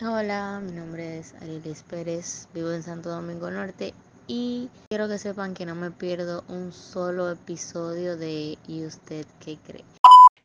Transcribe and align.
Hola, 0.00 0.60
mi 0.64 0.70
nombre 0.70 1.18
es 1.18 1.34
Arilis 1.42 1.82
Pérez, 1.82 2.46
vivo 2.54 2.70
en 2.70 2.84
Santo 2.84 3.08
Domingo 3.08 3.50
Norte 3.50 3.94
y 4.28 4.68
quiero 4.88 5.08
que 5.08 5.18
sepan 5.18 5.54
que 5.54 5.66
no 5.66 5.74
me 5.74 5.90
pierdo 5.90 6.44
un 6.46 6.72
solo 6.72 7.28
episodio 7.32 8.16
de 8.16 8.58
¿Y 8.68 8.86
usted 8.86 9.26
qué 9.44 9.58
cree? 9.66 9.84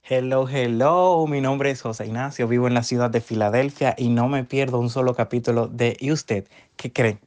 Hello, 0.09 0.49
hello, 0.49 1.27
mi 1.27 1.39
nombre 1.39 1.69
es 1.69 1.83
José 1.83 2.07
Ignacio, 2.07 2.47
vivo 2.47 2.67
en 2.67 2.73
la 2.73 2.81
ciudad 2.81 3.11
de 3.11 3.21
Filadelfia 3.21 3.93
y 3.95 4.09
no 4.09 4.27
me 4.27 4.43
pierdo 4.43 4.79
un 4.79 4.89
solo 4.89 5.13
capítulo 5.13 5.67
de 5.67 5.97
¿Y 5.99 6.11
usted 6.11 6.47
qué 6.75 6.91
cree? 6.91 7.19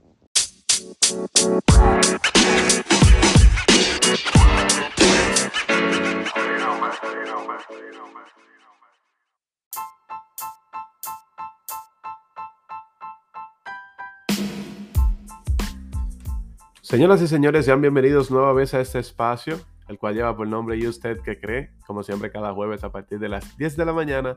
Señoras 16.86 17.20
y 17.20 17.26
señores, 17.26 17.64
sean 17.64 17.80
bienvenidos 17.80 18.30
nueva 18.30 18.52
vez 18.52 18.72
a 18.72 18.80
este 18.80 19.00
espacio, 19.00 19.58
el 19.88 19.98
cual 19.98 20.14
lleva 20.14 20.36
por 20.36 20.46
nombre 20.46 20.76
¿Y 20.76 20.86
usted 20.86 21.18
qué 21.20 21.40
cree? 21.40 21.72
Como 21.84 22.04
siempre, 22.04 22.30
cada 22.30 22.54
jueves 22.54 22.84
a 22.84 22.92
partir 22.92 23.18
de 23.18 23.28
las 23.28 23.56
10 23.56 23.76
de 23.76 23.84
la 23.84 23.92
mañana 23.92 24.36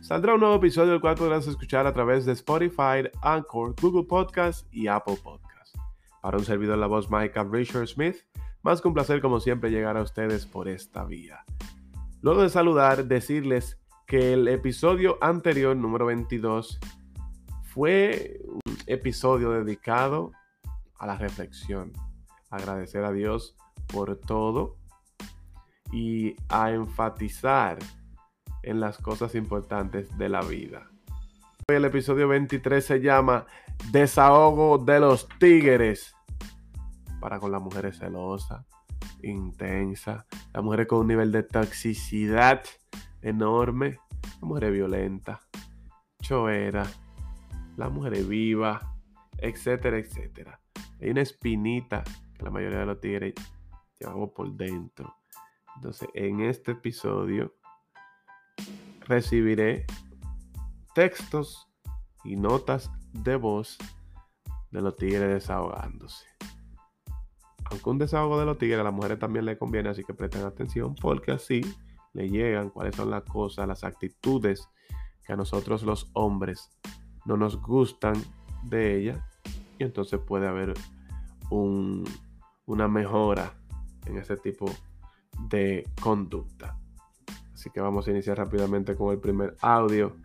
saldrá 0.00 0.32
un 0.32 0.40
nuevo 0.40 0.54
episodio, 0.54 0.94
el 0.94 1.02
cual 1.02 1.16
podrás 1.16 1.46
escuchar 1.46 1.86
a 1.86 1.92
través 1.92 2.24
de 2.24 2.32
Spotify, 2.32 3.10
Anchor, 3.20 3.74
Google 3.82 4.04
Podcast 4.04 4.66
y 4.72 4.86
Apple 4.86 5.18
Podcast. 5.22 5.76
Para 6.22 6.38
un 6.38 6.44
servidor, 6.46 6.78
la 6.78 6.86
voz 6.86 7.10
mágica 7.10 7.44
Richard 7.44 7.86
Smith, 7.88 8.16
más 8.62 8.80
que 8.80 8.88
un 8.88 8.94
placer, 8.94 9.20
como 9.20 9.38
siempre, 9.38 9.70
llegar 9.70 9.98
a 9.98 10.02
ustedes 10.02 10.46
por 10.46 10.68
esta 10.68 11.04
vía. 11.04 11.44
Luego 12.22 12.42
de 12.42 12.48
saludar, 12.48 13.04
decirles 13.08 13.78
que 14.06 14.32
el 14.32 14.48
episodio 14.48 15.18
anterior, 15.20 15.76
número 15.76 16.06
22, 16.06 16.80
fue 17.62 18.40
un 18.46 18.78
episodio 18.86 19.50
dedicado 19.50 20.32
a 21.00 21.06
la 21.06 21.16
reflexión, 21.16 21.92
agradecer 22.50 23.04
a 23.04 23.10
Dios 23.10 23.56
por 23.86 24.16
todo 24.16 24.76
y 25.90 26.36
a 26.48 26.70
enfatizar 26.70 27.78
en 28.62 28.80
las 28.80 28.98
cosas 28.98 29.34
importantes 29.34 30.16
de 30.18 30.28
la 30.28 30.42
vida. 30.42 30.90
El 31.66 31.86
episodio 31.86 32.28
23 32.28 32.84
se 32.84 33.00
llama 33.00 33.46
Desahogo 33.90 34.78
de 34.78 35.00
los 35.00 35.26
Tigres. 35.38 36.14
Para 37.18 37.40
con 37.40 37.50
las 37.50 37.62
mujeres 37.62 37.98
celosas, 37.98 38.66
intensa, 39.22 40.26
las 40.52 40.62
mujeres 40.62 40.86
con 40.86 41.00
un 41.00 41.08
nivel 41.08 41.32
de 41.32 41.44
toxicidad 41.44 42.62
enorme, 43.22 43.98
las 44.22 44.42
mujeres 44.42 44.72
violentas, 44.72 45.40
choera, 46.20 46.86
las 47.76 47.90
mujeres 47.90 48.28
vivas, 48.28 48.82
etcétera, 49.38 49.98
etcétera. 49.98 50.60
Hay 51.00 51.10
una 51.10 51.22
espinita 51.22 52.04
que 52.34 52.42
la 52.42 52.50
mayoría 52.50 52.80
de 52.80 52.86
los 52.86 53.00
tigres 53.00 53.34
llevamos 53.98 54.30
por 54.30 54.52
dentro. 54.52 55.14
Entonces, 55.76 56.08
en 56.14 56.40
este 56.40 56.72
episodio 56.72 57.54
recibiré 59.06 59.86
textos 60.94 61.68
y 62.24 62.36
notas 62.36 62.90
de 63.12 63.36
voz 63.36 63.78
de 64.70 64.82
los 64.82 64.96
tigres 64.96 65.28
desahogándose. 65.28 66.26
Aunque 67.70 67.90
un 67.90 67.98
desahogo 67.98 68.38
de 68.38 68.46
los 68.46 68.58
tigres 68.58 68.80
a 68.80 68.84
las 68.84 68.92
mujeres 68.92 69.18
también 69.18 69.46
le 69.46 69.56
conviene, 69.56 69.88
así 69.88 70.04
que 70.04 70.12
presten 70.12 70.44
atención 70.44 70.94
porque 70.94 71.32
así 71.32 71.62
le 72.12 72.28
llegan 72.28 72.70
cuáles 72.70 72.96
son 72.96 73.10
las 73.10 73.22
cosas, 73.22 73.66
las 73.66 73.84
actitudes 73.84 74.68
que 75.24 75.32
a 75.32 75.36
nosotros 75.36 75.82
los 75.82 76.10
hombres 76.12 76.68
no 77.24 77.36
nos 77.36 77.60
gustan 77.60 78.14
de 78.64 78.98
ella 78.98 79.29
y 79.80 79.84
entonces 79.84 80.20
puede 80.20 80.46
haber 80.46 80.74
una 81.50 82.86
mejora 82.86 83.54
en 84.04 84.18
ese 84.18 84.36
tipo 84.36 84.66
de 85.48 85.88
conducta. 86.02 86.78
Así 87.54 87.70
que 87.70 87.80
vamos 87.80 88.06
a 88.06 88.10
iniciar 88.10 88.36
rápidamente 88.36 88.94
con 88.94 89.10
el 89.10 89.18
primer 89.18 89.56
audio. 89.62 90.16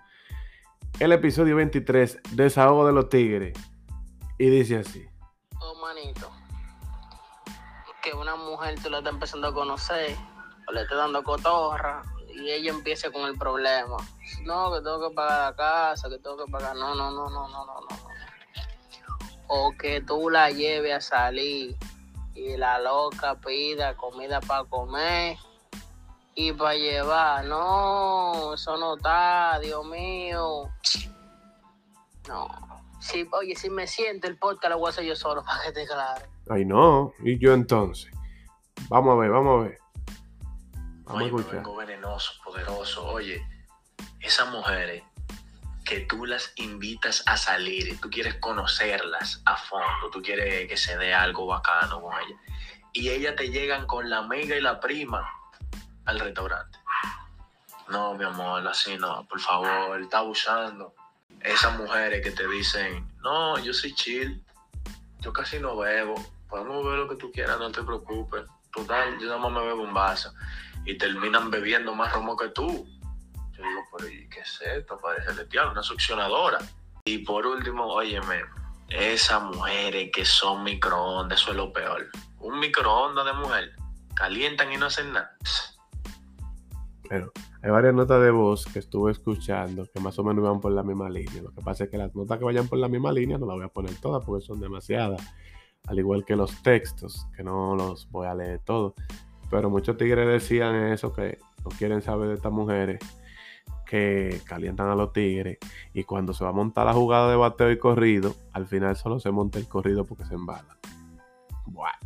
El 1.00 1.14
episodio 1.14 1.56
23, 1.56 2.20
Desahogo 2.34 2.86
de 2.86 2.94
los 2.94 3.08
Tigres. 3.08 3.58
Y 4.38 4.50
dice 4.50 4.80
así. 4.80 5.08
Oh, 5.62 5.76
manito. 5.82 6.30
Que 8.04 8.14
una 8.14 8.36
mujer 8.36 8.78
tú 8.84 8.90
la 8.90 8.98
estás 8.98 9.14
empezando 9.14 9.48
a 9.48 9.54
conocer, 9.54 10.18
o 10.68 10.74
le 10.74 10.82
estás 10.82 10.98
dando 10.98 11.24
cotorra, 11.24 12.04
y 12.30 12.52
ella 12.52 12.72
empieza 12.72 13.10
con 13.10 13.22
el 13.30 13.38
problema. 13.38 13.98
No, 14.44 14.74
que 14.74 14.82
tengo 14.82 15.10
que 15.10 15.16
pagar 15.16 15.52
la 15.52 15.56
casa, 15.56 16.10
que 16.10 16.20
tengo 16.20 16.44
que 16.44 16.52
pagar. 16.52 16.76
No, 16.76 16.94
no, 16.94 17.10
no, 17.10 17.30
no, 17.30 17.48
no, 17.48 17.66
no, 17.66 17.82
no 17.90 18.05
o 19.48 19.74
que 19.78 20.02
tú 20.02 20.30
la 20.30 20.50
lleves 20.52 20.94
a 20.94 21.02
salir 21.02 21.76
y 22.34 22.58
la 22.58 22.80
loca 22.80 23.36
pida 23.36 23.96
comida 23.96 24.42
para 24.42 24.66
comer 24.66 25.38
y 26.36 26.52
para 26.52 26.76
llevar. 26.76 27.46
No, 27.46 28.54
eso 28.54 28.78
no 28.78 28.98
está, 28.98 29.60
Dios 29.60 29.86
mío. 29.86 30.70
No. 32.28 32.48
Si, 33.00 33.28
oye, 33.32 33.56
si 33.56 33.70
me 33.70 33.88
siento 33.88 34.28
el 34.28 34.38
podcast 34.38 34.72
lo 34.72 34.80
voy 34.80 34.88
a 34.88 34.90
hacer 34.90 35.06
yo 35.06 35.16
solo, 35.16 35.44
para 35.44 35.64
que 35.64 35.72
te 35.72 35.86
claro. 35.86 36.26
Ay, 36.50 36.66
no. 36.66 37.14
¿Y 37.20 37.40
yo 37.40 37.54
entonces? 37.54 38.12
Vamos 38.90 39.14
a 39.14 39.20
ver, 39.20 39.32
vamos 39.32 39.62
a 39.62 39.68
ver. 39.70 39.78
Vamos 41.06 41.22
oye, 41.22 41.24
a 41.24 41.28
escuchar. 41.28 41.56
vengo 41.56 41.76
venenoso, 41.76 42.34
poderoso. 42.44 43.08
Oye, 43.08 43.46
esas 44.20 44.50
mujeres 44.52 45.04
que 45.86 46.02
tú 46.02 46.26
las 46.26 46.52
invitas 46.56 47.24
a 47.28 47.38
salir 47.38 48.00
tú 48.02 48.10
quieres 48.10 48.36
conocerlas 48.36 49.42
a 49.46 49.56
fondo, 49.56 50.10
tú 50.12 50.22
quieres 50.22 50.68
que 50.68 50.76
se 50.76 50.98
dé 50.98 51.14
algo 51.14 51.46
bacano 51.46 52.02
con 52.02 52.14
ella. 52.14 52.36
Y 52.92 53.10
ellas 53.10 53.36
te 53.36 53.50
llegan 53.50 53.86
con 53.86 54.10
la 54.10 54.18
amiga 54.18 54.56
y 54.56 54.62
la 54.62 54.80
prima 54.80 55.30
al 56.06 56.20
restaurante. 56.20 56.80
No, 57.90 58.16
mi 58.16 58.26
amor, 58.26 58.68
así 58.68 58.98
no, 58.98 59.28
por 59.28 59.40
favor, 59.40 60.02
está 60.02 60.20
abusando. 60.20 60.96
Esas 61.42 61.78
mujeres 61.78 62.24
que 62.24 62.32
te 62.32 62.48
dicen, 62.48 63.08
no, 63.22 63.60
yo 63.60 63.72
soy 63.74 63.94
chill, 63.94 64.44
yo 65.20 65.32
casi 65.32 65.60
no 65.60 65.78
bebo, 65.78 66.16
podemos 66.50 66.84
beber 66.84 67.00
lo 67.00 67.10
que 67.10 67.16
tú 67.16 67.32
quieras, 67.32 67.60
no 67.60 67.72
te 67.72 67.84
preocupes. 67.84 68.46
Total, 68.74 69.20
yo 69.20 69.28
nada 69.28 69.38
más 69.38 69.52
me 69.52 69.62
bebo 69.62 69.84
un 69.84 69.94
vaso. 69.94 70.34
Y 70.84 70.98
terminan 70.98 71.52
bebiendo 71.52 71.94
más 71.94 72.12
romo 72.12 72.36
que 72.36 72.50
tú 72.50 72.88
es 74.46 74.62
esto? 74.78 74.98
Parece 74.98 75.32
celestial, 75.32 75.70
una 75.72 75.84
succionadora. 75.84 76.60
Y 77.06 77.20
por 77.20 77.46
último, 77.46 77.86
óyeme, 77.86 78.42
esas 78.90 79.42
mujeres 79.44 80.10
que 80.14 80.26
son 80.26 80.64
microondas, 80.64 81.42
eso 81.42 81.52
es 81.52 81.58
lo 81.58 81.74
peor. 81.74 82.08
Un 82.40 82.60
microondas 82.60 83.26
de 83.26 83.34
mujer, 83.34 83.72
calientan 84.16 84.72
y 84.72 84.78
no 84.78 84.88
hacen 84.88 85.14
nada. 85.14 85.36
Pero 87.08 87.32
hay 87.62 87.72
varias 87.72 87.94
notas 87.94 88.22
de 88.22 88.32
voz 88.32 88.66
que 88.66 88.80
estuve 88.80 89.12
escuchando 89.12 89.86
que 89.92 90.00
más 90.00 90.18
o 90.18 90.24
menos 90.24 90.44
van 90.44 90.60
por 90.60 90.72
la 90.72 90.84
misma 90.84 91.10
línea. 91.10 91.42
Lo 91.42 91.52
que 91.52 91.62
pasa 91.62 91.86
es 91.86 91.90
que 91.90 91.98
las 91.98 92.16
notas 92.16 92.40
que 92.40 92.46
vayan 92.46 92.68
por 92.68 92.80
la 92.80 92.88
misma 92.88 93.12
línea 93.12 93.38
no 93.38 93.46
las 93.46 93.56
voy 93.56 93.66
a 93.66 93.70
poner 93.70 93.96
todas 94.00 94.24
porque 94.26 94.46
son 94.46 94.60
demasiadas. 94.60 95.22
Al 95.88 96.00
igual 96.00 96.26
que 96.26 96.36
los 96.36 96.64
textos, 96.64 97.28
que 97.36 97.44
no 97.44 97.76
los 97.76 98.10
voy 98.10 98.28
a 98.28 98.34
leer 98.34 98.60
todos. 98.60 98.94
Pero 99.52 99.70
muchos 99.70 99.98
tigres 99.98 100.28
decían 100.28 100.76
eso, 100.76 101.14
que 101.14 101.38
no 101.64 101.70
quieren 101.70 102.02
saber 102.02 102.30
de 102.30 102.36
estas 102.36 102.52
mujeres 102.52 103.00
que 103.86 104.42
calientan 104.46 104.90
a 104.90 104.96
los 104.96 105.14
tigres 105.14 105.58
y 105.94 106.04
cuando 106.04 106.34
se 106.34 106.44
va 106.44 106.50
a 106.50 106.54
montar 106.54 106.86
la 106.86 106.94
jugada 106.94 107.30
de 107.30 107.36
bateo 107.36 107.72
y 107.72 107.78
corrido, 107.78 108.36
al 108.52 108.66
final 108.66 108.96
solo 108.96 109.20
se 109.20 109.32
monta 109.32 109.60
el 109.60 109.68
corrido 109.68 110.06
porque 110.06 110.26
se 110.26 110.34
embala. 110.34 110.78
Bueno. 111.66 111.98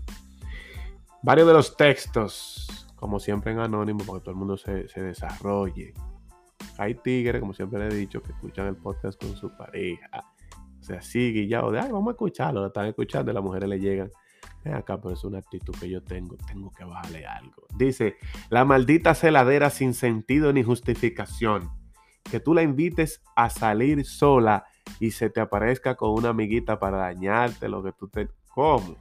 Varios 1.21 1.47
de 1.47 1.53
los 1.53 1.75
textos, 1.75 2.87
como 2.95 3.19
siempre 3.19 3.51
en 3.51 3.59
anónimo, 3.59 4.03
porque 4.05 4.21
todo 4.21 4.31
el 4.31 4.37
mundo 4.37 4.57
se, 4.57 4.87
desarrolle. 4.95 5.93
Hay 6.77 6.95
tigres, 6.95 7.41
como 7.41 7.53
siempre 7.53 7.85
he 7.85 7.93
dicho, 7.93 8.21
que 8.21 8.31
escuchan 8.31 8.67
el 8.67 8.77
podcast 8.77 9.21
con 9.21 9.35
su 9.35 9.49
pareja. 9.57 10.23
O 10.79 10.83
sea, 10.83 11.01
sigue 11.01 11.45
ya, 11.47 11.65
o 11.65 11.71
de, 11.71 11.79
ay, 11.79 11.91
vamos 11.91 12.07
a 12.07 12.11
escucharlo, 12.11 12.61
lo 12.61 12.67
están 12.67 12.85
escuchando 12.85 13.31
y 13.31 13.33
las 13.33 13.43
mujeres 13.43 13.67
le 13.67 13.79
llegan. 13.79 14.09
Ven 14.63 14.73
acá, 14.73 14.99
pero 14.99 15.13
es 15.13 15.23
una 15.23 15.39
actitud 15.39 15.73
que 15.79 15.89
yo 15.89 16.03
tengo, 16.03 16.35
tengo 16.47 16.71
que 16.71 16.83
bajarle 16.83 17.25
algo. 17.25 17.65
Dice, 17.75 18.17
la 18.49 18.65
maldita 18.65 19.15
celadera 19.15 19.69
sin 19.69 19.93
sentido 19.93 20.51
ni 20.51 20.63
justificación. 20.63 21.69
Que 22.23 22.39
tú 22.39 22.53
la 22.53 22.61
invites 22.61 23.23
a 23.35 23.49
salir 23.49 24.05
sola 24.05 24.65
y 24.99 25.11
se 25.11 25.29
te 25.29 25.39
aparezca 25.39 25.95
con 25.95 26.11
una 26.11 26.29
amiguita 26.29 26.79
para 26.79 26.97
dañarte 26.97 27.69
lo 27.69 27.81
que 27.83 27.93
tú 27.93 28.07
te... 28.09 28.29
¿Cómo? 28.49 28.95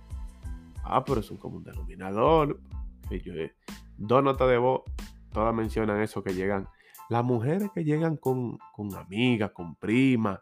Ah, 0.84 1.04
pero 1.04 1.20
es 1.20 1.30
un 1.30 1.36
común 1.36 1.64
denominador. 1.64 2.60
Yo, 3.10 3.32
dos 3.96 4.22
notas 4.22 4.48
de 4.48 4.58
voz, 4.58 4.82
todas 5.32 5.54
mencionan 5.54 6.00
eso, 6.00 6.22
que 6.22 6.34
llegan... 6.34 6.68
Las 7.10 7.24
mujeres 7.24 7.70
que 7.74 7.84
llegan 7.84 8.18
con, 8.18 8.58
con 8.72 8.94
amigas, 8.94 9.50
con 9.52 9.74
primas, 9.76 10.40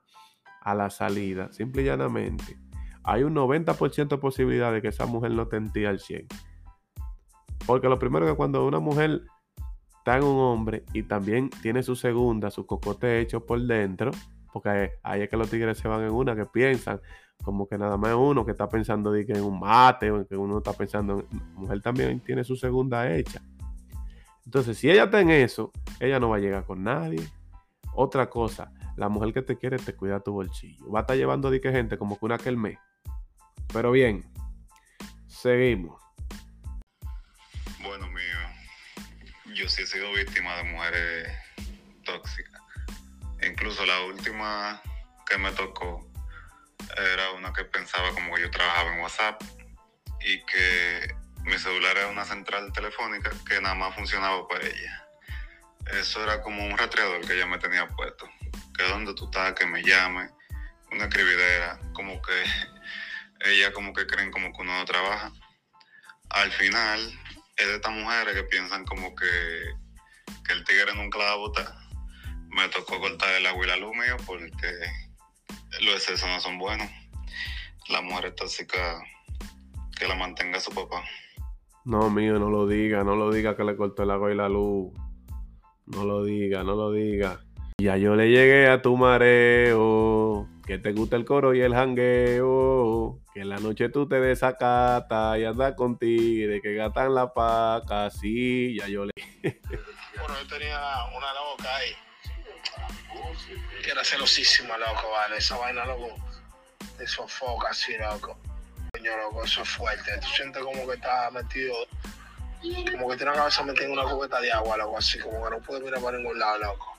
a 0.66 0.74
la 0.74 0.90
salida, 0.90 1.52
simple 1.52 1.82
y 1.82 1.84
llanamente, 1.84 2.58
hay 3.06 3.22
un 3.22 3.34
90% 3.34 4.08
de 4.08 4.18
posibilidad 4.18 4.72
de 4.72 4.82
que 4.82 4.88
esa 4.88 5.06
mujer 5.06 5.30
no 5.30 5.46
te 5.46 5.56
entienda 5.56 5.90
al 5.90 6.00
100. 6.00 6.26
Porque 7.64 7.88
lo 7.88 7.98
primero 7.98 8.26
que 8.26 8.34
cuando 8.34 8.66
una 8.66 8.80
mujer 8.80 9.22
está 9.98 10.18
en 10.18 10.24
un 10.24 10.38
hombre 10.40 10.84
y 10.92 11.04
también 11.04 11.48
tiene 11.62 11.82
su 11.82 11.94
segunda, 11.96 12.50
su 12.50 12.66
cocote 12.66 13.20
hecho 13.20 13.46
por 13.46 13.60
dentro, 13.60 14.10
porque 14.52 14.92
ahí 15.02 15.22
es 15.22 15.28
que 15.28 15.36
los 15.36 15.48
tigres 15.48 15.78
se 15.78 15.86
van 15.86 16.02
en 16.02 16.10
una, 16.10 16.34
que 16.34 16.46
piensan 16.46 17.00
como 17.42 17.68
que 17.68 17.78
nada 17.78 17.96
más 17.96 18.14
uno 18.14 18.44
que 18.44 18.52
está 18.52 18.68
pensando 18.68 19.12
de 19.12 19.24
que 19.24 19.32
en 19.32 19.42
un 19.42 19.60
mate 19.60 20.10
o 20.10 20.26
que 20.26 20.36
uno 20.36 20.58
está 20.58 20.72
pensando 20.72 21.20
en... 21.30 21.54
Mujer 21.54 21.80
también 21.82 22.20
tiene 22.20 22.42
su 22.42 22.56
segunda 22.56 23.14
hecha. 23.14 23.40
Entonces, 24.44 24.78
si 24.78 24.90
ella 24.90 25.04
está 25.04 25.20
en 25.20 25.30
eso, 25.30 25.72
ella 26.00 26.18
no 26.18 26.28
va 26.28 26.36
a 26.36 26.40
llegar 26.40 26.64
con 26.64 26.82
nadie. 26.82 27.20
Otra 27.94 28.30
cosa, 28.30 28.72
la 28.96 29.08
mujer 29.08 29.32
que 29.32 29.42
te 29.42 29.56
quiere 29.56 29.76
te 29.76 29.94
cuida 29.94 30.20
tu 30.20 30.32
bolsillo. 30.32 30.90
Va 30.90 31.00
a 31.00 31.02
estar 31.02 31.16
llevando 31.16 31.50
de 31.50 31.60
que 31.60 31.70
gente 31.70 31.98
como 31.98 32.18
que 32.18 32.24
una 32.24 32.38
que 32.38 32.48
el 32.48 32.56
mes. 32.56 32.78
Pero 33.72 33.90
bien, 33.90 34.24
seguimos. 35.26 36.00
Bueno, 37.80 38.08
mío, 38.08 39.54
yo 39.54 39.68
sí 39.68 39.82
he 39.82 39.86
sido 39.86 40.12
víctima 40.12 40.56
de 40.56 40.64
mujeres 40.64 41.28
tóxicas. 42.04 42.62
Incluso 43.42 43.84
la 43.84 44.00
última 44.02 44.80
que 45.28 45.38
me 45.38 45.52
tocó 45.52 46.10
era 46.96 47.32
una 47.32 47.52
que 47.52 47.64
pensaba 47.64 48.12
como 48.12 48.34
que 48.34 48.42
yo 48.42 48.50
trabajaba 48.50 48.94
en 48.94 49.00
WhatsApp 49.00 49.42
y 50.20 50.44
que 50.46 51.14
mi 51.44 51.58
celular 51.58 51.96
era 51.96 52.08
una 52.08 52.24
central 52.24 52.72
telefónica 52.72 53.30
que 53.48 53.60
nada 53.60 53.74
más 53.74 53.94
funcionaba 53.94 54.46
para 54.48 54.64
ella. 54.64 55.08
Eso 55.92 56.22
era 56.22 56.42
como 56.42 56.64
un 56.64 56.76
rastreador 56.76 57.24
que 57.26 57.34
ella 57.34 57.46
me 57.46 57.58
tenía 57.58 57.86
puesto. 57.88 58.28
Que 58.76 58.88
donde 58.88 59.14
tú 59.14 59.26
estás, 59.26 59.52
que 59.52 59.66
me 59.66 59.82
llame, 59.82 60.28
una 60.90 61.04
escribidera, 61.04 61.78
como 61.92 62.20
que 62.20 62.32
ella 63.40 63.72
como 63.72 63.92
que 63.92 64.06
creen 64.06 64.30
como 64.30 64.52
que 64.52 64.62
uno 64.62 64.78
no 64.78 64.84
trabaja. 64.84 65.32
Al 66.30 66.50
final, 66.52 67.00
es 67.56 67.66
de 67.66 67.76
estas 67.76 67.92
mujeres 67.92 68.34
que 68.34 68.44
piensan 68.44 68.84
como 68.84 69.14
que, 69.14 69.26
que 70.46 70.52
el 70.52 70.64
tigre 70.64 70.94
nunca 70.94 71.18
la 71.18 71.24
va 71.24 71.32
a 71.32 71.36
botar. 71.36 71.74
Me 72.48 72.68
tocó 72.68 73.00
cortar 73.00 73.34
el 73.34 73.46
agua 73.46 73.64
y 73.64 73.68
la 73.68 73.76
luz 73.76 73.94
mío 73.94 74.16
porque 74.26 74.68
los 75.80 75.94
excesos 75.94 76.28
no 76.28 76.40
son 76.40 76.58
buenos. 76.58 76.88
La 77.88 78.00
mujer 78.02 78.34
tóxica 78.34 79.02
que 79.98 80.08
la 80.08 80.14
mantenga 80.14 80.60
su 80.60 80.70
papá. 80.72 81.04
No, 81.84 82.10
mío, 82.10 82.38
no 82.38 82.50
lo 82.50 82.66
diga, 82.66 83.04
no 83.04 83.14
lo 83.14 83.30
diga 83.30 83.56
que 83.56 83.64
le 83.64 83.76
cortó 83.76 84.02
el 84.02 84.10
agua 84.10 84.32
y 84.32 84.36
la 84.36 84.48
luz. 84.48 84.92
No 85.86 86.04
lo 86.04 86.24
diga, 86.24 86.64
no 86.64 86.74
lo 86.74 86.90
diga. 86.90 87.40
Ya 87.78 87.96
yo 87.96 88.16
le 88.16 88.28
llegué 88.28 88.68
a 88.68 88.82
tu 88.82 88.96
mareo, 88.96 90.48
que 90.66 90.78
te 90.78 90.92
gusta 90.92 91.16
el 91.16 91.24
coro 91.24 91.54
y 91.54 91.60
el 91.60 91.74
jangueo, 91.74 93.20
que 93.36 93.42
en 93.42 93.50
la 93.50 93.58
noche 93.58 93.90
tú 93.90 94.08
te 94.08 94.18
desacatas 94.18 95.36
y 95.36 95.44
andas 95.44 95.74
contigo, 95.74 96.50
de 96.50 96.62
que 96.62 96.72
gatan 96.72 97.14
la 97.14 97.34
paca, 97.34 98.08
sí, 98.08 98.74
ya 98.78 98.88
yo 98.88 99.04
le... 99.04 99.12
bueno, 99.42 100.40
yo 100.40 100.46
tenía 100.48 100.80
una 101.14 101.34
loca 101.34 101.76
ahí, 101.76 101.92
que 103.84 103.90
era 103.90 104.02
celosísima, 104.02 104.78
loco, 104.78 105.10
vale, 105.12 105.36
esa 105.36 105.58
vaina, 105.58 105.84
loco, 105.84 106.16
de 106.96 107.06
sofoca 107.06 107.68
así, 107.68 107.94
loco. 107.98 108.38
Coño, 108.92 109.14
loco, 109.18 109.44
eso 109.44 109.60
es 109.60 109.68
fuerte, 109.68 110.18
tú 110.18 110.28
sientes 110.28 110.62
como 110.62 110.86
que 110.88 110.94
está 110.94 111.30
metido 111.30 111.74
como 112.90 113.10
que 113.10 113.16
tiene 113.18 113.32
la 113.32 113.36
cabeza 113.36 113.62
metida 113.64 113.84
en 113.84 113.92
una 113.92 114.04
cubeta 114.04 114.40
de 114.40 114.50
agua, 114.50 114.78
loco, 114.78 114.96
así, 114.96 115.18
como 115.18 115.44
que 115.44 115.50
no 115.50 115.60
puede 115.60 115.82
mirar 115.82 116.00
para 116.00 116.16
ningún 116.16 116.38
lado, 116.38 116.56
loco. 116.56 116.96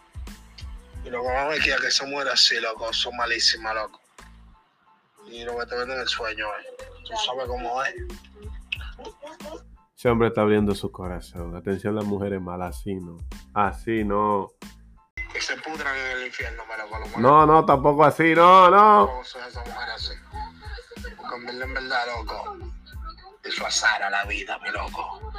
Y 1.03 1.09
lo 1.09 1.23
que 1.23 1.29
más 1.29 1.49
me 1.49 1.59
queda 1.59 1.77
que 1.77 1.89
se 1.89 2.05
muera 2.05 2.33
así, 2.33 2.59
loco, 2.59 2.93
son 2.93 3.17
malísimas, 3.17 3.73
loco. 3.73 4.06
Y 5.29 5.43
lo 5.43 5.57
que 5.57 5.65
te 5.65 5.75
venden 5.75 5.99
el 5.99 6.07
sueño, 6.07 6.45
eh. 6.47 6.77
Tú 7.03 7.13
sabes 7.25 7.47
cómo 7.47 7.83
es. 7.83 7.95
Ese 9.97 10.09
hombre 10.09 10.27
está 10.27 10.41
abriendo 10.41 10.75
su 10.75 10.91
corazón. 10.91 11.55
Atención, 11.55 11.95
las 11.95 12.05
mujeres 12.05 12.41
malas, 12.41 12.77
así 12.77 12.95
no. 12.95 13.17
Así 13.53 14.03
no. 14.03 14.51
Que 15.33 15.41
se 15.41 15.55
pudran 15.57 15.95
en 15.97 16.17
el 16.17 16.27
infierno, 16.27 16.63
me. 16.65 17.21
No, 17.21 17.45
no, 17.45 17.65
tampoco 17.65 18.03
así, 18.03 18.33
no, 18.35 18.69
no. 18.69 19.05
No, 19.07 19.21
esa 19.21 19.39
mujer 19.61 19.89
así. 19.95 20.13
Porque 21.17 21.35
en 21.35 21.45
verdad, 21.45 21.63
en 21.63 21.73
verdad, 21.73 22.05
loco. 22.15 22.57
Eso 23.43 23.65
azara 23.65 24.09
la 24.09 24.25
vida, 24.25 24.59
mi 24.59 24.69
loco. 24.69 25.31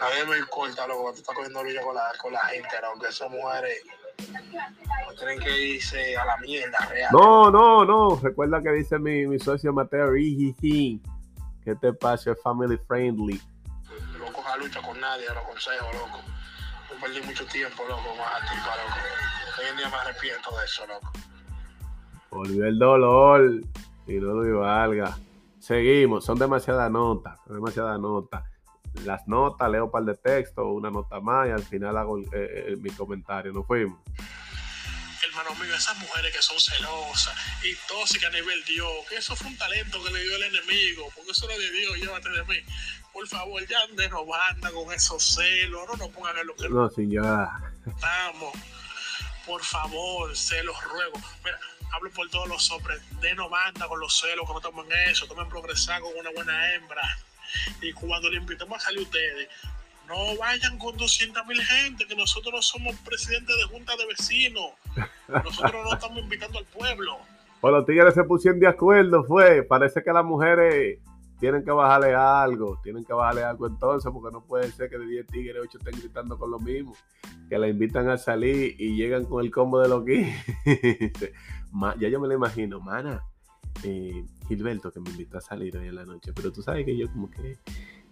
A 0.00 0.08
mí 0.10 0.30
me 0.30 0.38
importa, 0.38 0.86
loco, 0.86 1.12
tú 1.12 1.20
estás 1.20 1.34
cogiendo 1.34 1.62
lucha 1.64 1.82
con 1.82 1.94
la, 1.94 2.12
con 2.20 2.32
la 2.32 2.40
gente, 2.46 2.68
loco, 2.82 3.06
esas 3.06 3.30
mujeres 3.30 3.82
no 4.18 5.14
tienen 5.14 5.40
que 5.40 5.66
irse 5.74 6.16
a 6.16 6.24
la 6.24 6.36
mierda 6.38 6.78
real. 6.90 7.10
No, 7.12 7.50
no, 7.50 7.84
no. 7.84 8.18
Recuerda 8.22 8.62
que 8.62 8.70
dice 8.70 8.98
mi, 8.98 9.26
mi 9.26 9.38
socio 9.38 9.72
Mateo 9.72 10.12
que 10.12 11.72
este 11.72 11.88
espacio 11.88 12.32
es 12.32 12.42
family 12.42 12.78
friendly. 12.86 13.40
No 14.18 14.32
coja 14.32 14.56
lucha 14.56 14.80
con 14.82 15.00
nadie, 15.00 15.26
lo 15.34 15.42
consejo, 15.42 15.86
loco. 15.92 16.20
Yo 16.90 17.00
perdí 17.00 17.20
mucho 17.26 17.44
tiempo, 17.46 17.82
loco, 17.88 18.14
más 18.16 18.42
a 18.42 18.46
ti, 18.46 18.56
loco. 18.56 18.96
Hoy 19.58 19.64
en 19.70 19.76
día 19.76 19.88
me 19.88 19.96
arrepiento 19.96 20.56
de 20.56 20.64
eso, 20.64 20.86
loco. 20.86 21.12
Volvió 22.30 22.66
el 22.66 22.78
dolor 22.78 23.60
y 24.06 24.14
no 24.14 24.34
lo 24.34 24.60
valga. 24.60 25.16
Seguimos, 25.58 26.24
son 26.24 26.38
demasiadas 26.38 26.90
notas, 26.90 27.40
son 27.44 27.56
demasiadas 27.56 27.98
notas. 27.98 28.44
Las 29.04 29.26
notas, 29.28 29.70
leo 29.70 29.86
un 29.86 29.90
par 29.90 30.04
de 30.04 30.14
textos, 30.14 30.64
una 30.68 30.90
nota 30.90 31.20
más 31.20 31.48
y 31.48 31.50
al 31.50 31.62
final 31.62 31.96
hago 31.96 32.18
eh, 32.18 32.24
eh, 32.32 32.76
mi 32.80 32.90
comentario. 32.90 33.52
Nos 33.52 33.66
fuimos. 33.66 33.98
Hermano 35.24 35.54
mío, 35.62 35.74
esas 35.74 35.96
mujeres 35.98 36.34
que 36.34 36.42
son 36.42 36.58
celosas 36.58 37.34
y 37.62 37.74
tóxicas 37.88 38.30
a 38.30 38.34
nivel 38.34 38.64
Dios, 38.64 38.88
que 39.08 39.16
eso 39.16 39.34
fue 39.36 39.48
un 39.48 39.56
talento 39.58 40.02
que 40.02 40.10
le 40.10 40.22
dio 40.22 40.36
el 40.36 40.42
enemigo, 40.44 41.10
porque 41.14 41.30
eso 41.32 41.48
era 41.50 41.58
de 41.58 41.70
Dios, 41.70 41.96
llévate 41.96 42.28
de 42.30 42.44
mí. 42.44 42.56
Por 43.12 43.26
favor, 43.28 43.66
ya 43.66 43.86
de 43.86 44.08
no 44.08 44.24
banda 44.26 44.70
con 44.72 44.92
esos 44.92 45.22
celos, 45.22 45.86
no 45.88 45.96
nos 45.96 46.08
pongan 46.08 46.36
en 46.38 46.46
lo 46.46 46.54
que 46.56 46.68
No, 46.68 46.88
señora. 46.90 47.50
estamos. 47.86 48.54
Por 49.46 49.62
favor, 49.62 50.36
se 50.36 50.62
los 50.64 50.82
ruego. 50.84 51.18
Mira, 51.44 51.58
hablo 51.92 52.10
por 52.10 52.28
todos 52.30 52.48
los 52.48 52.70
hombres, 52.70 53.00
de 53.20 53.34
no 53.34 53.48
banda 53.48 53.86
con 53.88 54.00
los 54.00 54.18
celos, 54.18 54.46
que 54.46 54.52
no 54.54 54.60
tomen 54.60 54.90
eso, 55.08 55.26
tomen 55.26 55.48
progresar 55.48 56.00
con 56.00 56.12
una 56.18 56.30
buena 56.30 56.74
hembra. 56.74 57.02
Y 57.82 57.92
cuando 57.92 58.30
le 58.30 58.38
invitemos 58.38 58.78
a 58.78 58.80
salir 58.80 59.02
ustedes, 59.02 59.48
no 60.08 60.36
vayan 60.38 60.78
con 60.78 60.96
200 60.96 61.46
mil 61.46 61.60
gente, 61.62 62.06
que 62.06 62.14
nosotros 62.14 62.54
no 62.54 62.62
somos 62.62 62.96
presidentes 63.00 63.56
de 63.56 63.64
junta 63.64 63.96
de 63.96 64.06
vecinos. 64.06 64.70
Nosotros 65.28 65.84
no 65.84 65.92
estamos 65.92 66.18
invitando 66.18 66.58
al 66.58 66.66
pueblo. 66.66 67.18
Pues 67.58 67.72
los 67.72 67.86
tigres 67.86 68.12
se 68.14 68.22
pusieron 68.22 68.60
de 68.60 68.68
acuerdo, 68.68 69.24
fue. 69.24 69.62
Parece 69.62 70.02
que 70.04 70.12
las 70.12 70.24
mujeres 70.24 71.00
tienen 71.38 71.64
que 71.64 71.70
bajarle 71.70 72.14
algo, 72.14 72.78
tienen 72.82 73.04
que 73.04 73.12
bajarle 73.12 73.44
algo 73.44 73.66
entonces, 73.66 74.10
porque 74.12 74.32
no 74.32 74.42
puede 74.42 74.70
ser 74.72 74.88
que 74.88 74.98
de 74.98 75.06
10 75.06 75.26
tigres 75.26 75.62
8 75.62 75.78
estén 75.78 76.00
gritando 76.00 76.38
con 76.38 76.50
lo 76.50 76.58
mismo, 76.58 76.94
que 77.48 77.58
la 77.58 77.68
invitan 77.68 78.08
a 78.08 78.16
salir 78.16 78.76
y 78.78 78.96
llegan 78.96 79.24
con 79.24 79.44
el 79.44 79.50
combo 79.50 79.80
de 79.80 79.88
los 79.88 80.04
ya 81.98 82.08
yo 82.08 82.20
me 82.20 82.28
lo 82.28 82.34
imagino, 82.34 82.80
mana, 82.80 83.22
eh, 83.82 84.24
Gilberto 84.46 84.92
que 84.92 85.00
me 85.00 85.10
invitó 85.10 85.38
a 85.38 85.40
salir 85.40 85.76
hoy 85.76 85.88
en 85.88 85.94
la 85.94 86.04
noche, 86.04 86.32
pero 86.34 86.52
tú 86.52 86.62
sabes 86.62 86.84
que 86.84 86.96
yo 86.96 87.10
como 87.10 87.30
que, 87.30 87.58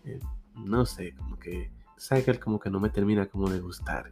eh, 0.04 0.20
no 0.54 0.86
sé, 0.86 1.14
como 1.14 1.38
que, 1.38 1.70
sabes 1.96 2.24
que 2.24 2.30
él 2.30 2.40
como 2.40 2.60
que 2.60 2.70
no 2.70 2.80
me 2.80 2.90
termina 2.90 3.26
como 3.26 3.48
de 3.48 3.60
gustar. 3.60 4.10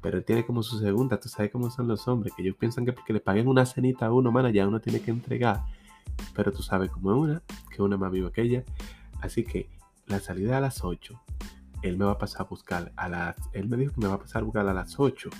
Pero 0.00 0.18
él 0.18 0.24
tiene 0.24 0.44
como 0.44 0.62
su 0.62 0.78
segunda, 0.78 1.18
tú 1.18 1.28
sabes 1.28 1.50
cómo 1.50 1.70
son 1.70 1.88
los 1.88 2.06
hombres, 2.08 2.34
que 2.34 2.42
ellos 2.42 2.56
piensan 2.58 2.84
que 2.84 2.92
porque 2.92 3.12
le 3.12 3.20
paguen 3.20 3.48
una 3.48 3.64
cenita 3.64 4.06
a 4.06 4.12
uno, 4.12 4.30
mana, 4.30 4.50
ya 4.50 4.68
uno 4.68 4.80
tiene 4.80 5.00
que 5.00 5.10
entregar. 5.10 5.62
Pero 6.34 6.52
tú 6.52 6.62
sabes 6.62 6.90
cómo 6.90 7.12
es 7.12 7.18
una, 7.18 7.42
que 7.70 7.82
una 7.82 7.96
más 7.96 8.12
viva 8.12 8.30
que 8.30 8.42
ella. 8.42 8.64
Así 9.22 9.44
que 9.44 9.70
la 10.06 10.20
salida 10.20 10.58
a 10.58 10.60
las 10.60 10.84
8, 10.84 11.18
él 11.82 11.96
me 11.96 12.04
va 12.04 12.12
a 12.12 12.18
pasar 12.18 12.42
a 12.42 12.44
buscar 12.44 12.92
a 12.96 13.08
las, 13.08 13.36
él 13.52 13.68
me 13.68 13.76
dijo 13.76 13.94
que 13.94 14.00
me 14.02 14.08
va 14.08 14.14
a 14.14 14.18
pasar 14.18 14.42
a 14.42 14.44
buscar 14.44 14.68
a 14.68 14.74
las 14.74 15.00
8. 15.00 15.30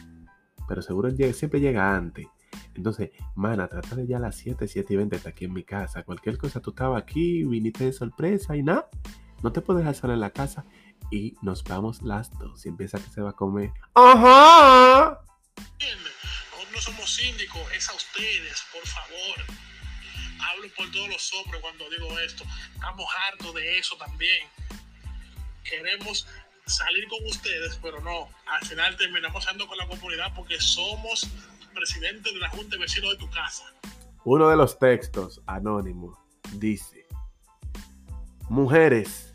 Pero 0.66 0.82
seguro 0.82 1.10
siempre 1.10 1.60
llega 1.60 1.94
antes. 1.94 2.26
Entonces, 2.74 3.10
mana, 3.34 3.68
trata 3.68 3.96
de 3.96 4.06
ya 4.06 4.16
a 4.16 4.20
las 4.20 4.36
7, 4.36 4.66
7 4.66 4.92
y 4.92 4.96
20 4.96 5.16
está 5.16 5.30
aquí 5.30 5.44
en 5.44 5.52
mi 5.52 5.64
casa. 5.64 6.02
Cualquier 6.02 6.38
cosa, 6.38 6.60
tú 6.60 6.70
estabas 6.70 7.02
aquí, 7.02 7.44
viniste 7.44 7.84
de 7.84 7.92
sorpresa 7.92 8.56
y 8.56 8.62
nada. 8.62 8.88
No 9.42 9.52
te 9.52 9.60
puedes 9.60 9.80
dejar 9.80 9.94
sola 9.94 10.14
en 10.14 10.20
la 10.20 10.30
casa. 10.30 10.64
Y 11.10 11.36
nos 11.42 11.62
vamos 11.64 12.02
las 12.02 12.30
dos. 12.38 12.64
Y 12.64 12.68
empieza 12.70 12.98
que 12.98 13.10
se 13.10 13.20
va 13.20 13.30
a 13.30 13.34
comer. 13.34 13.70
¡Ajá! 13.94 15.20
Nosotros 15.56 16.72
no 16.72 16.80
somos 16.80 17.14
síndicos, 17.14 17.60
es 17.72 17.88
a 17.88 17.94
ustedes, 17.94 18.64
por 18.72 18.86
favor. 18.86 19.56
Hablo 20.40 20.68
por 20.76 20.90
todos 20.90 21.08
los 21.08 21.32
hombres 21.34 21.60
cuando 21.60 21.88
digo 21.90 22.18
esto. 22.20 22.44
Estamos 22.74 23.06
hartos 23.28 23.54
de 23.54 23.78
eso 23.78 23.96
también. 23.96 24.48
Queremos 25.62 26.26
salir 26.66 27.06
con 27.08 27.24
ustedes, 27.26 27.78
pero 27.82 28.00
no. 28.00 28.28
Al 28.46 28.66
final 28.66 28.96
terminamos 28.96 29.46
andando 29.46 29.66
con 29.66 29.78
la 29.78 29.86
comunidad 29.86 30.32
porque 30.34 30.60
somos 30.60 31.28
presidente 31.74 32.32
de 32.32 32.38
la 32.38 32.48
Junta 32.48 32.76
de 32.76 32.78
Vecinos 32.78 33.10
de 33.10 33.18
tu 33.18 33.30
casa. 33.30 33.64
Uno 34.24 34.48
de 34.48 34.56
los 34.56 34.78
textos 34.78 35.42
anónimos 35.46 36.16
dice, 36.54 37.06
mujeres, 38.48 39.34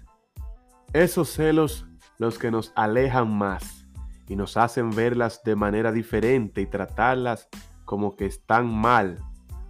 esos 0.93 1.29
celos 1.29 1.85
los 2.17 2.39
que 2.39 2.49
nos 2.49 2.73
alejan 2.75 3.37
más 3.37 3.85
y 4.27 4.35
nos 4.35 4.57
hacen 4.57 4.89
verlas 4.91 5.43
de 5.43 5.55
manera 5.55 5.91
diferente 5.91 6.61
y 6.61 6.65
tratarlas 6.65 7.47
como 7.85 8.15
que 8.15 8.25
están 8.25 8.73
mal, 8.73 9.19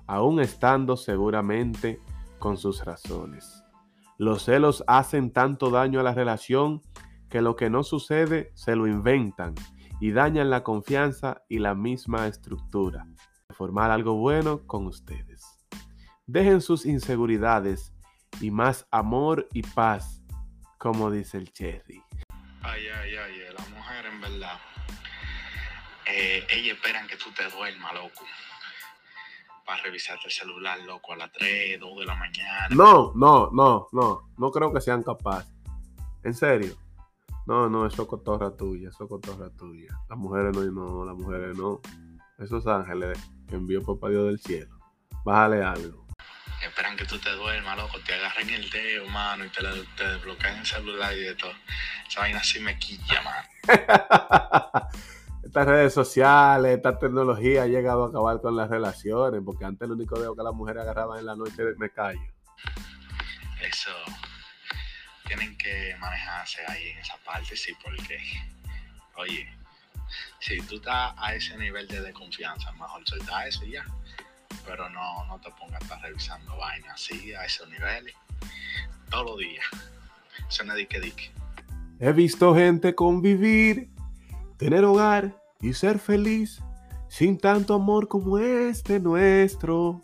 aún 0.07 0.39
estando 0.39 0.97
seguramente 0.97 1.99
con 2.39 2.57
sus 2.57 2.83
razones. 2.85 3.63
Los 4.17 4.43
celos 4.43 4.83
hacen 4.88 5.31
tanto 5.31 5.69
daño 5.69 5.99
a 5.99 6.03
la 6.03 6.13
relación 6.13 6.81
que 7.29 7.41
lo 7.41 7.55
que 7.55 7.69
no 7.69 7.83
sucede 7.83 8.51
se 8.55 8.75
lo 8.75 8.88
inventan 8.88 9.55
y 10.00 10.12
dañan 10.12 10.50
la 10.50 10.63
confianza 10.63 11.44
y 11.50 11.60
la 11.60 11.75
misma 11.75 12.27
estructura 12.27 13.06
de 13.48 13.56
formar 13.56 13.91
algo 13.91 14.15
bueno 14.15 14.65
con 14.65 14.86
ustedes. 14.88 15.46
Dejen 16.25 16.62
sus 16.62 16.86
inseguridades 16.86 17.94
y 18.39 18.51
más 18.51 18.88
amor 18.91 19.48
y 19.53 19.63
paz, 19.63 20.22
como 20.77 21.12
dice 21.12 21.38
el 21.38 21.51
Cherry. 21.51 22.03
Ay, 22.62 22.88
ay, 22.88 23.15
ay, 23.15 23.34
la 23.58 23.75
mujer 23.75 24.06
en 24.06 24.22
verdad. 24.22 24.60
Eh, 26.06 26.46
ellas 26.50 26.77
esperan 26.77 27.08
que 27.08 27.18
tú 27.18 27.32
te 27.32 27.50
duermas, 27.50 27.94
loco. 27.94 28.25
Para 29.65 29.84
revisarte 29.84 30.25
el 30.25 30.32
celular, 30.32 30.79
loco, 30.82 31.13
a 31.13 31.18
las 31.18 31.32
3, 31.32 31.79
2 31.79 32.00
de 32.00 32.06
la 32.06 32.15
mañana. 32.15 32.68
No, 32.72 33.12
no, 33.15 33.50
no, 33.51 33.88
no. 33.91 34.32
No 34.38 34.51
creo 34.51 34.74
que 34.74 34.82
sean 34.82 35.03
capaces. 35.03 35.53
En 36.24 36.34
serio. 36.34 36.75
No, 37.50 37.68
no, 37.68 37.88
eso 37.88 38.03
es 38.03 38.08
cotorra 38.08 38.56
tuya, 38.56 38.89
eso 38.89 39.06
es 39.06 39.10
cotorra 39.10 39.50
tuya. 39.50 39.89
Las 40.08 40.20
mujeres 40.20 40.56
no, 40.56 40.65
no, 40.65 41.03
las 41.03 41.15
mujeres 41.15 41.58
no. 41.58 41.82
Esos 42.38 42.68
ángeles 42.68 43.18
que 43.48 43.56
envió 43.56 43.84
papá 43.84 44.10
Dios 44.10 44.27
del 44.27 44.39
cielo. 44.39 44.77
Bájale 45.25 45.63
algo. 45.63 46.06
Esperan 46.62 46.96
que 46.96 47.06
tú 47.06 47.18
te 47.18 47.32
duermas, 47.32 47.75
loco, 47.75 47.98
te 48.06 48.13
agarren 48.13 48.51
el 48.51 48.70
dedo, 48.70 49.08
mano, 49.08 49.46
y 49.46 49.50
te, 49.50 49.62
te 49.98 50.08
desbloqueen 50.08 50.58
el 50.58 50.65
celular 50.68 51.12
y 51.18 51.22
de 51.22 51.34
todo. 51.34 51.51
Esa 52.08 52.20
vaina 52.20 52.38
así 52.38 52.60
me 52.60 52.77
quilla, 52.77 53.20
mano. 53.24 53.48
Estas 55.44 55.65
redes 55.65 55.91
sociales, 55.91 56.77
esta 56.77 57.00
tecnología 57.00 57.63
ha 57.63 57.65
llegado 57.65 58.06
a 58.06 58.10
acabar 58.10 58.41
con 58.41 58.56
las 58.56 58.70
relaciones, 58.70 59.41
porque 59.44 59.65
antes 59.65 59.88
el 59.88 59.94
único 59.94 60.20
dedo 60.20 60.36
que 60.36 60.44
las 60.44 60.53
mujeres 60.53 60.84
agarraban 60.84 61.18
en 61.18 61.25
la 61.25 61.36
noche 61.36 61.63
me 61.79 61.89
callo. 61.89 62.22
Eso, 63.60 63.89
tienen 65.29 65.55
que 65.57 65.95
manejarse 66.00 66.59
ahí 66.67 66.89
en 66.89 66.98
esa 66.98 67.15
parte, 67.24 67.55
sí, 67.55 67.71
porque, 67.83 68.17
oye, 69.15 69.48
si 70.39 70.59
tú 70.62 70.77
estás 70.77 71.13
a 71.17 71.36
ese 71.36 71.55
nivel 71.55 71.88
de 71.88 72.01
desconfianza, 72.01 72.71
mejor 72.71 73.07
suelta 73.07 73.45
eso 73.48 73.63
y 73.63 73.74
ya. 73.74 73.86
Pero 74.65 74.89
no, 74.89 75.25
no 75.27 75.39
te 75.39 75.51
pongas 75.51 75.81
a 75.81 75.83
estar 75.83 76.01
revisando 76.01 76.57
vainas 76.57 76.93
así, 76.93 77.31
a 77.36 77.45
esos 77.45 77.69
niveles, 77.69 78.15
todos 79.12 79.25
los 79.27 79.38
días. 79.38 79.65
Eso 80.50 80.63
no 80.63 80.74
es 80.74 80.79
dique 80.79 81.00
dique. 81.00 81.31
He 82.00 82.12
visto 82.12 82.55
gente 82.55 82.95
convivir, 82.95 83.88
tener 84.57 84.83
hogar 84.83 85.36
y 85.62 85.74
ser 85.74 86.00
feliz 86.00 86.59
sin 87.07 87.38
tanto 87.38 87.75
amor 87.75 88.07
como 88.07 88.39
este 88.39 89.00
nuestro, 89.00 90.01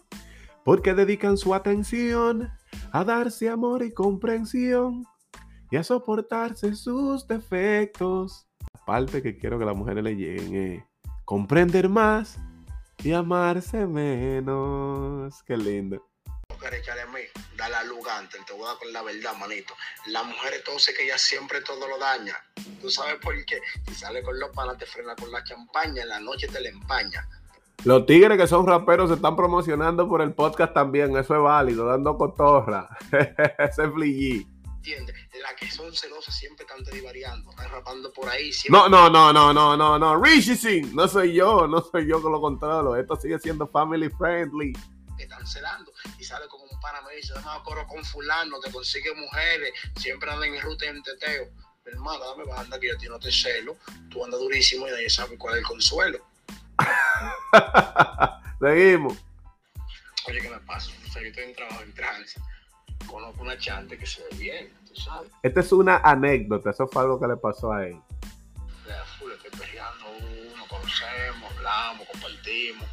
porque 0.63 0.94
dedican 0.94 1.36
su 1.36 1.55
atención 1.55 2.51
a 2.91 3.03
darse 3.03 3.50
amor 3.50 3.84
y 3.84 3.91
comprensión 3.91 5.08
y 5.72 5.77
a 5.77 5.84
soportarse 5.84 6.75
sus 6.75 7.27
defectos. 7.27 8.48
La 8.74 8.86
parte 8.86 9.22
que 9.22 9.38
quiero 9.38 9.57
que 9.60 9.65
las 9.65 9.75
mujeres 9.75 10.03
le 10.03 10.15
lleguen 10.15 10.55
es 10.55 10.84
comprender 11.25 11.89
más 11.89 12.38
y 13.03 13.12
amarse 13.12 13.86
menos. 13.86 15.43
Qué 15.43 15.57
lindo. 15.57 16.05
a 16.51 17.05
mí, 17.12 17.22
da 17.57 17.69
la 17.69 17.84
lugante, 17.84 18.38
te 18.45 18.53
voy 18.53 18.63
a 18.63 18.67
dar 18.67 18.77
con 18.77 18.93
la 18.93 19.01
verdad, 19.01 19.36
manito. 19.38 19.74
La 20.07 20.24
mujer 20.24 20.53
entonces 20.55 20.95
que 20.95 21.03
ella 21.03 21.17
siempre 21.17 21.62
todo 21.62 21.88
lo 21.88 21.98
daña. 21.98 22.36
¿Tú 22.81 22.89
sabes 22.89 23.15
por 23.22 23.34
qué? 23.45 23.60
Si 23.88 23.95
sale 23.95 24.24
con 24.24 24.39
los 24.39 24.50
panas, 24.51 24.77
te 24.77 24.86
frena 24.86 25.15
con 25.15 25.31
la 25.31 25.43
champaña, 25.43 26.03
en 26.03 26.10
la 26.10 26.19
noche 26.19 26.48
te 26.48 26.62
la 26.62 26.69
empaña. 26.69 27.27
Los 27.84 28.05
tigres 28.05 28.38
que 28.38 28.48
son 28.48 28.65
raperos 28.65 29.10
se 29.10 29.15
están 29.15 29.36
promocionando 29.36 30.07
por 30.07 30.22
el 30.22 30.34
podcast 30.34 30.74
también, 30.74 31.15
eso 31.17 31.36
es 31.36 31.41
válido, 31.41 31.86
dando 31.86 32.17
cotorra. 32.17 32.89
Ese 33.60 33.84
es 33.84 33.91
Fliggy. 33.93 34.55
¿Entiendes? 34.86 35.15
Las 35.42 35.56
que 35.56 35.72
son 35.72 35.92
celosas 35.96 36.38
siempre 36.38 36.63
están 36.63 36.84
divariando, 36.94 37.50
están 37.50 37.72
rapando 37.72 38.13
por 38.13 38.30
ahí. 38.30 38.51
No, 38.70 38.88
no, 38.88 39.10
no, 39.10 39.34
no, 39.34 39.51
no, 39.51 39.75
no, 39.75 39.98
no. 39.98 40.24
Richie 40.24 40.56
Sing, 40.56 40.94
no 40.94 41.08
soy 41.08 41.34
yo, 41.34 41.68
no 41.68 41.82
soy 41.82 42.08
yo 42.08 42.22
que 42.22 42.30
lo 42.30 42.39
controlo. 42.39 42.96
Esto 42.96 43.15
sigue 43.15 43.39
siendo 43.39 43.68
family 43.68 44.10
friendly. 44.12 44.74
Te 45.18 45.24
están 45.24 45.48
celando 45.48 45.92
y 46.20 46.24
sale 46.24 46.48
como 46.48 46.65
un 46.65 46.80
pana 46.80 47.01
me 47.01 47.15
dice, 47.15 47.34
no 47.34 47.63
coro 47.63 47.88
con 47.88 48.06
fulano, 48.06 48.60
te 48.60 48.72
consigue 48.72 49.12
mujeres, 49.15 49.74
siempre 49.96 50.30
andan 50.30 50.54
en 50.54 50.62
ruta 50.62 50.86
en 50.86 51.01
teteo. 51.01 51.50
Hermano, 51.84 52.24
dame 52.24 52.44
banda 52.44 52.80
que 52.80 52.88
yo 52.88 52.94
a 52.94 52.98
ti 52.98 53.08
no 53.08 53.18
te 53.18 53.32
celo, 53.32 53.77
tú 54.12 54.24
andas 54.24 54.39
durísimo 54.39 54.88
y 54.88 54.92
nadie 54.92 55.10
sabe 55.10 55.36
cuál 55.36 55.56
es 55.56 55.62
el 55.62 55.65
consuelo. 55.65 56.20
Seguimos. 58.60 59.18
Oye, 60.27 60.42
¿qué 60.42 60.50
me 60.50 60.60
pasa? 60.60 60.92
O 61.08 61.12
sea, 61.12 61.24
yo 61.24 61.30
estoy 61.30 61.44
en 61.46 61.56
trabajo 61.56 61.82
en 61.82 61.94
trance. 61.96 62.39
Conozco 63.08 63.42
una 63.42 63.58
chante 63.58 63.98
que 63.98 64.06
se 64.06 64.24
ve 64.24 64.38
bien, 64.38 64.74
tú 64.88 64.96
sabes. 64.96 65.32
Esta 65.44 65.60
es 65.60 65.72
una 65.72 65.98
anécdota, 65.98 66.72
eso 66.72 66.88
fue 66.88 67.02
algo 67.04 67.20
que 67.20 67.28
le 67.28 67.38
pasó 67.38 67.72
a 67.72 67.86
él. 67.88 68.00
Ya, 68.88 69.04
full, 69.18 69.32
estoy 69.32 69.52
peleando 69.52 70.06
uno, 70.20 70.66
conocemos, 70.68 71.52
hablamos, 71.52 72.08
compartimos. 72.12 72.88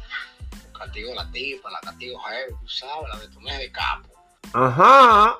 Castigo 0.77 1.13
la 1.13 1.29
tipa, 1.31 1.69
la 1.69 1.79
castigo 1.79 2.19
a 2.19 2.59
tú 2.59 2.67
sabes, 2.67 3.09
la 3.09 3.19
detoné 3.19 3.57
de 3.57 3.71
capo. 3.71 4.09
Ajá. 4.53 5.39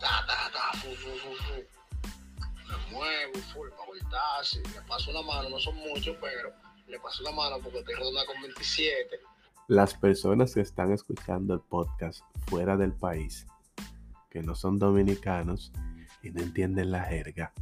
Ta, 0.00 0.26
ta, 0.26 0.50
ta, 0.52 0.78
fu, 0.78 0.88
fu, 0.94 1.10
fu, 1.16 1.34
fu. 1.44 2.68
Me 2.68 2.90
muevo, 2.90 3.34
full, 3.52 3.68
para 3.70 3.86
voltarse. 3.86 4.62
Le 4.74 4.82
paso 4.82 5.10
una 5.10 5.22
mano, 5.22 5.48
no 5.48 5.58
son 5.58 5.76
muchos, 5.76 6.16
pero 6.20 6.52
le 6.86 6.98
paso 7.00 7.22
la 7.22 7.32
mano 7.32 7.58
porque 7.62 7.78
estoy 7.78 7.94
rodando 7.94 8.26
con 8.26 8.42
27. 8.42 9.20
Las 9.68 9.94
personas 9.94 10.54
que 10.54 10.60
están 10.60 10.92
escuchando 10.92 11.54
el 11.54 11.60
podcast 11.60 12.22
fuera 12.48 12.76
del 12.76 12.92
país, 12.92 13.46
que 14.32 14.42
no 14.42 14.54
son 14.54 14.78
dominicanos 14.78 15.72
y 16.22 16.30
no 16.30 16.40
entienden 16.40 16.90
la 16.90 17.02
jerga, 17.02 17.52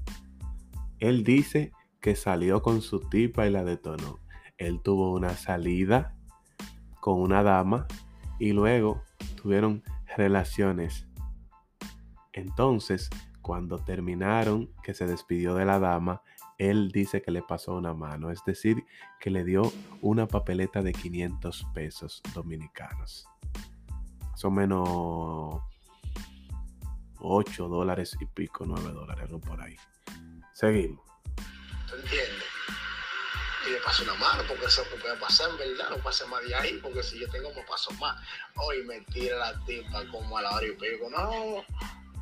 él 1.01 1.25
dice 1.25 1.73
que 2.01 2.15
salió 2.15 2.63
con 2.63 2.81
su 2.81 3.01
tipa 3.01 3.45
y 3.47 3.51
la 3.51 3.65
detonó. 3.65 4.21
Él 4.57 4.81
tuvo 4.81 5.13
una 5.13 5.31
salida 5.31 6.15
con 7.01 7.21
una 7.21 7.43
dama 7.43 7.89
y 8.39 8.53
luego 8.53 9.03
tuvieron 9.35 9.83
relaciones. 10.17 11.09
Entonces, 12.33 13.11
cuando 13.43 13.79
terminaron, 13.79 14.71
que 14.85 14.95
se 14.95 15.07
despidió 15.07 15.57
de 15.57 15.65
la 15.65 15.81
dama, 15.81 16.23
él 16.57 16.93
dice 16.93 17.21
que 17.21 17.33
le 17.33 17.43
pasó 17.43 17.75
una 17.75 17.95
mano, 17.95 18.31
es 18.31 18.45
decir, 18.45 18.85
que 19.19 19.31
le 19.31 19.43
dio 19.45 19.63
una 20.03 20.29
papeleta 20.29 20.83
de 20.83 20.93
500 20.93 21.67
pesos 21.75 22.23
dominicanos. 22.33 23.27
Más 24.31 24.53
menos 24.53 25.61
8 27.21 27.69
dólares 27.69 28.17
y 28.21 28.27
pico, 28.27 28.65
9 28.67 28.93
dólares, 28.93 29.31
no 29.31 29.41
por 29.41 29.61
ahí. 29.61 29.77
Seguimos. 30.53 31.05
¿Tú 31.89 31.97
entiendes? 31.97 32.45
Y 33.67 33.73
le 33.73 33.79
paso 33.79 34.03
una 34.05 34.15
mano, 34.15 34.43
porque 34.49 34.67
eso 34.67 34.83
puede 35.01 35.17
pasar 35.17 35.51
en 35.51 35.59
verdad, 35.59 35.91
no 35.91 35.97
pase 35.99 36.25
más 36.27 36.43
de 36.47 36.55
ahí, 36.55 36.79
porque 36.83 37.03
si 37.03 37.21
yo 37.21 37.29
tengo, 37.31 37.53
me 37.55 37.63
paso 37.63 37.91
más. 37.93 38.17
Hoy 38.57 38.83
me 38.85 39.01
tira 39.13 39.37
la 39.37 39.65
tipa 39.65 40.03
como 40.11 40.39
a 40.39 40.43
la 40.43 40.51
hora 40.53 40.67
y 40.67 40.73
pico, 40.73 41.11
no, 41.11 41.65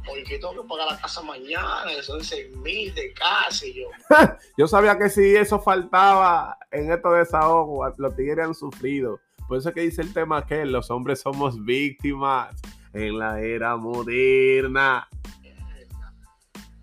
porque 0.04 0.38
tengo 0.38 0.62
que 0.62 0.68
pagar 0.68 0.86
la 0.92 1.00
casa 1.00 1.22
mañana, 1.22 1.90
son 2.02 2.24
seis 2.24 2.50
mil 2.56 2.92
de 2.94 3.12
casa 3.12 3.66
y 3.66 3.74
yo. 3.74 3.88
yo 4.56 4.66
sabía 4.66 4.98
que 4.98 5.10
si 5.10 5.36
eso 5.36 5.60
faltaba 5.60 6.58
en 6.70 6.90
estos 6.90 7.16
desahogos, 7.16 7.98
los 7.98 8.16
tigres 8.16 8.46
han 8.46 8.54
sufrido. 8.54 9.20
Por 9.46 9.58
eso 9.58 9.68
es 9.68 9.74
que 9.74 9.80
dice 9.82 10.02
el 10.02 10.12
tema 10.12 10.44
que 10.44 10.64
los 10.64 10.90
hombres 10.90 11.20
somos 11.20 11.62
víctimas 11.64 12.54
en 12.92 13.18
la 13.18 13.40
era 13.40 13.76
moderna. 13.76 15.08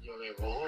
Yo 0.02 0.18
de 0.18 0.32
bobo, 0.34 0.66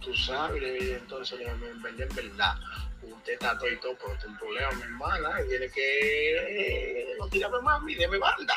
tú 0.00 0.14
sabes, 0.14 0.62
entonces 1.00 1.40
en 1.40 1.82
verdad, 1.82 2.08
en 2.08 2.16
verdad, 2.16 2.54
usted 3.02 3.32
está 3.34 3.58
todo 3.58 3.70
y 3.70 3.76
todo, 3.80 3.92
pero 4.00 4.18
es 4.18 4.24
un 4.24 4.38
problema, 4.38 4.72
mi 4.72 4.82
hermana, 4.82 5.30
y 5.44 5.48
tiene 5.48 5.68
que 5.68 7.14
no 7.18 7.28
tirarme 7.28 7.60
más, 7.62 7.82
mi 7.82 7.94
de 7.94 8.08
mi 8.08 8.18
banda. 8.18 8.54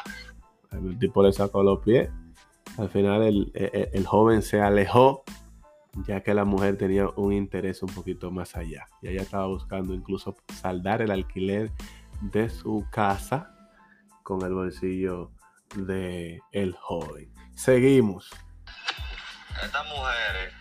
El 0.71 0.99
tipo 0.99 1.23
le 1.23 1.31
sacó 1.31 1.63
los 1.63 1.79
pies. 1.79 2.09
Al 2.77 2.89
final 2.89 3.51
el, 3.53 4.05
joven 4.05 4.41
se 4.41 4.59
alejó 4.59 5.23
ya 6.05 6.21
que 6.21 6.33
la 6.33 6.43
mujer 6.43 6.77
tenía 6.77 7.07
un 7.15 7.31
interés 7.31 7.81
un 7.81 7.89
poquito 7.89 8.31
más 8.31 8.57
allá. 8.57 8.85
Y 9.01 9.07
ella 9.07 9.21
estaba 9.21 9.47
buscando 9.47 9.93
incluso 9.93 10.35
saldar 10.53 11.01
el 11.01 11.11
alquiler 11.11 11.71
de 12.21 12.49
su 12.49 12.85
casa 12.91 13.55
con 14.23 14.41
el 14.41 14.53
bolsillo 14.53 15.31
de 15.75 16.39
el 16.51 16.75
joven. 16.75 17.33
Seguimos. 17.55 18.29
Estas 19.61 19.85
mujeres 19.87 20.53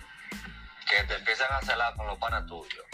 que 0.88 1.04
te 1.04 1.16
empiezan 1.16 1.52
a 1.52 1.60
celar 1.62 1.94
con 1.96 2.06
los 2.06 2.18
panas 2.18 2.46
tuyos 2.46 2.84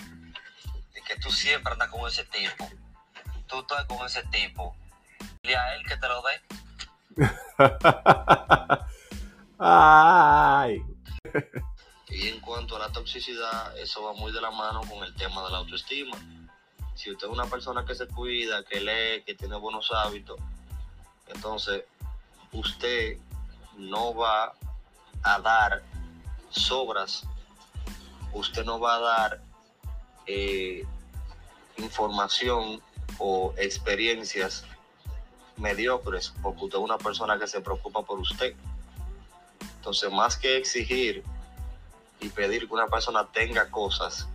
y 0.96 1.02
que 1.02 1.16
tú 1.16 1.30
siempre 1.30 1.72
andas 1.72 1.88
con 1.88 2.06
ese 2.08 2.24
tipo, 2.24 2.68
tú 3.46 3.60
estás 3.60 3.84
con 3.84 4.06
ese 4.06 4.22
tipo, 4.24 4.74
y 5.42 5.52
a 5.52 5.74
él 5.74 5.82
que 5.86 5.96
te 5.96 6.08
lo 6.08 6.22
dé. 6.22 6.40
Ay. 9.58 10.82
Y 12.08 12.28
en 12.28 12.40
cuanto 12.40 12.76
a 12.76 12.80
la 12.80 12.92
toxicidad, 12.92 13.76
eso 13.78 14.02
va 14.02 14.12
muy 14.14 14.32
de 14.32 14.40
la 14.40 14.50
mano 14.50 14.80
con 14.82 15.04
el 15.04 15.14
tema 15.14 15.44
de 15.44 15.50
la 15.50 15.58
autoestima. 15.58 16.16
Si 16.94 17.10
usted 17.10 17.26
es 17.26 17.32
una 17.32 17.46
persona 17.46 17.84
que 17.84 17.94
se 17.94 18.06
cuida, 18.08 18.64
que 18.64 18.80
lee, 18.80 19.22
que 19.24 19.34
tiene 19.34 19.56
buenos 19.56 19.90
hábitos, 19.92 20.38
entonces 21.28 21.84
usted 22.52 23.18
no 23.76 24.14
va 24.14 24.52
a 25.22 25.40
dar 25.40 25.82
sobras, 26.50 27.24
usted 28.32 28.64
no 28.64 28.78
va 28.80 28.96
a 28.96 29.00
dar 29.00 29.42
eh, 30.26 30.84
información 31.78 32.80
o 33.18 33.54
experiencias 33.56 34.64
mediocres, 35.56 36.32
porque 36.42 36.64
usted 36.64 36.78
es 36.78 36.84
una 36.84 36.98
persona 36.98 37.38
que 37.38 37.46
se 37.46 37.60
preocupa 37.60 38.02
por 38.02 38.18
usted. 38.18 38.54
Entonces, 39.76 40.10
más 40.10 40.36
que 40.36 40.56
exigir 40.56 41.22
y 42.20 42.28
pedir 42.28 42.66
que 42.66 42.74
una 42.74 42.86
persona 42.86 43.26
tenga 43.26 43.70
cosas, 43.70 44.28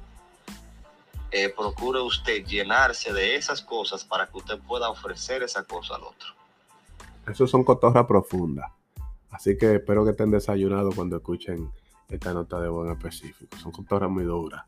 eh, 1.32 1.50
procure 1.50 2.00
usted 2.02 2.46
llenarse 2.46 3.12
de 3.12 3.36
esas 3.36 3.62
cosas 3.62 4.04
para 4.04 4.28
que 4.28 4.38
usted 4.38 4.60
pueda 4.60 4.90
ofrecer 4.90 5.44
esa 5.44 5.64
cosa 5.64 5.96
al 5.96 6.04
otro. 6.04 6.34
Eso 7.27 7.48
son 7.48 7.63
cotorras 7.63 8.05
profundas. 8.05 8.72
Así 9.32 9.58
que 9.58 9.75
espero 9.75 10.03
que 10.03 10.12
estén 10.12 10.32
desayunados 10.32 10.96
cuando 10.96 11.17
escuchen 11.17 11.70
esta 12.10 12.34
nota 12.34 12.62
de 12.62 12.70
voz 12.70 12.86
en 12.86 12.94
específico. 12.94 13.58
Son 13.58 13.72
cotorras 13.72 14.10
muy 14.10 14.24
duras. 14.24 14.63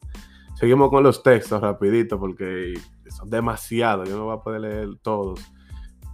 Seguimos 0.55 0.89
con 0.89 1.03
los 1.03 1.21
textos 1.21 1.61
rapidito 1.61 2.19
porque 2.19 2.73
son 3.09 3.29
demasiados. 3.29 4.09
Yo 4.09 4.17
no 4.17 4.25
voy 4.25 4.35
a 4.35 4.41
poder 4.41 4.61
leer 4.61 4.89
todos. 5.01 5.39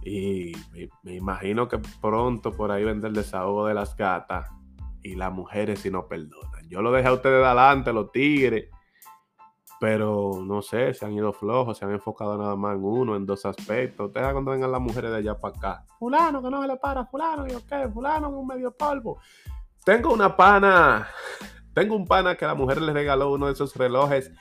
Y 0.04 0.52
me, 0.72 0.88
me 1.02 1.14
imagino 1.14 1.66
que 1.66 1.78
pronto 2.00 2.52
por 2.52 2.70
ahí 2.70 2.84
vendrá 2.84 3.08
el 3.08 3.14
desahogo 3.14 3.66
de 3.66 3.74
las 3.74 3.96
gatas 3.96 4.50
y 5.02 5.14
las 5.14 5.32
mujeres 5.32 5.80
si 5.80 5.90
no 5.90 6.06
perdonan. 6.06 6.68
Yo 6.68 6.82
lo 6.82 6.92
dejé 6.92 7.08
a 7.08 7.14
ustedes 7.14 7.44
adelante, 7.44 7.92
los 7.92 8.12
tigres 8.12 8.68
pero 9.84 10.40
no 10.42 10.62
sé, 10.62 10.94
se 10.94 11.04
han 11.04 11.12
ido 11.12 11.30
flojos, 11.34 11.76
se 11.76 11.84
han 11.84 11.90
enfocado 11.90 12.38
nada 12.38 12.56
más 12.56 12.74
en 12.74 12.82
uno, 12.82 13.16
en 13.16 13.26
dos 13.26 13.44
aspectos. 13.44 14.06
Ustedes 14.06 14.32
cuando 14.32 14.50
vengan 14.50 14.72
las 14.72 14.80
mujeres 14.80 15.10
de 15.10 15.18
allá 15.18 15.38
para 15.38 15.54
acá, 15.54 15.84
fulano 15.98 16.42
que 16.42 16.48
no 16.48 16.62
se 16.62 16.68
le 16.68 16.76
para, 16.78 17.04
fulano, 17.04 17.46
y 17.46 17.52
ok, 17.52 17.92
fulano 17.92 18.30
un 18.30 18.46
medio 18.46 18.74
polvo. 18.74 19.18
Tengo 19.84 20.14
una 20.14 20.34
pana, 20.34 21.06
tengo 21.74 21.96
un 21.96 22.06
pana 22.06 22.34
que 22.34 22.46
la 22.46 22.54
mujer 22.54 22.80
le 22.80 22.94
regaló 22.94 23.30
uno 23.30 23.44
de 23.44 23.52
esos 23.52 23.76
relojes 23.76 24.32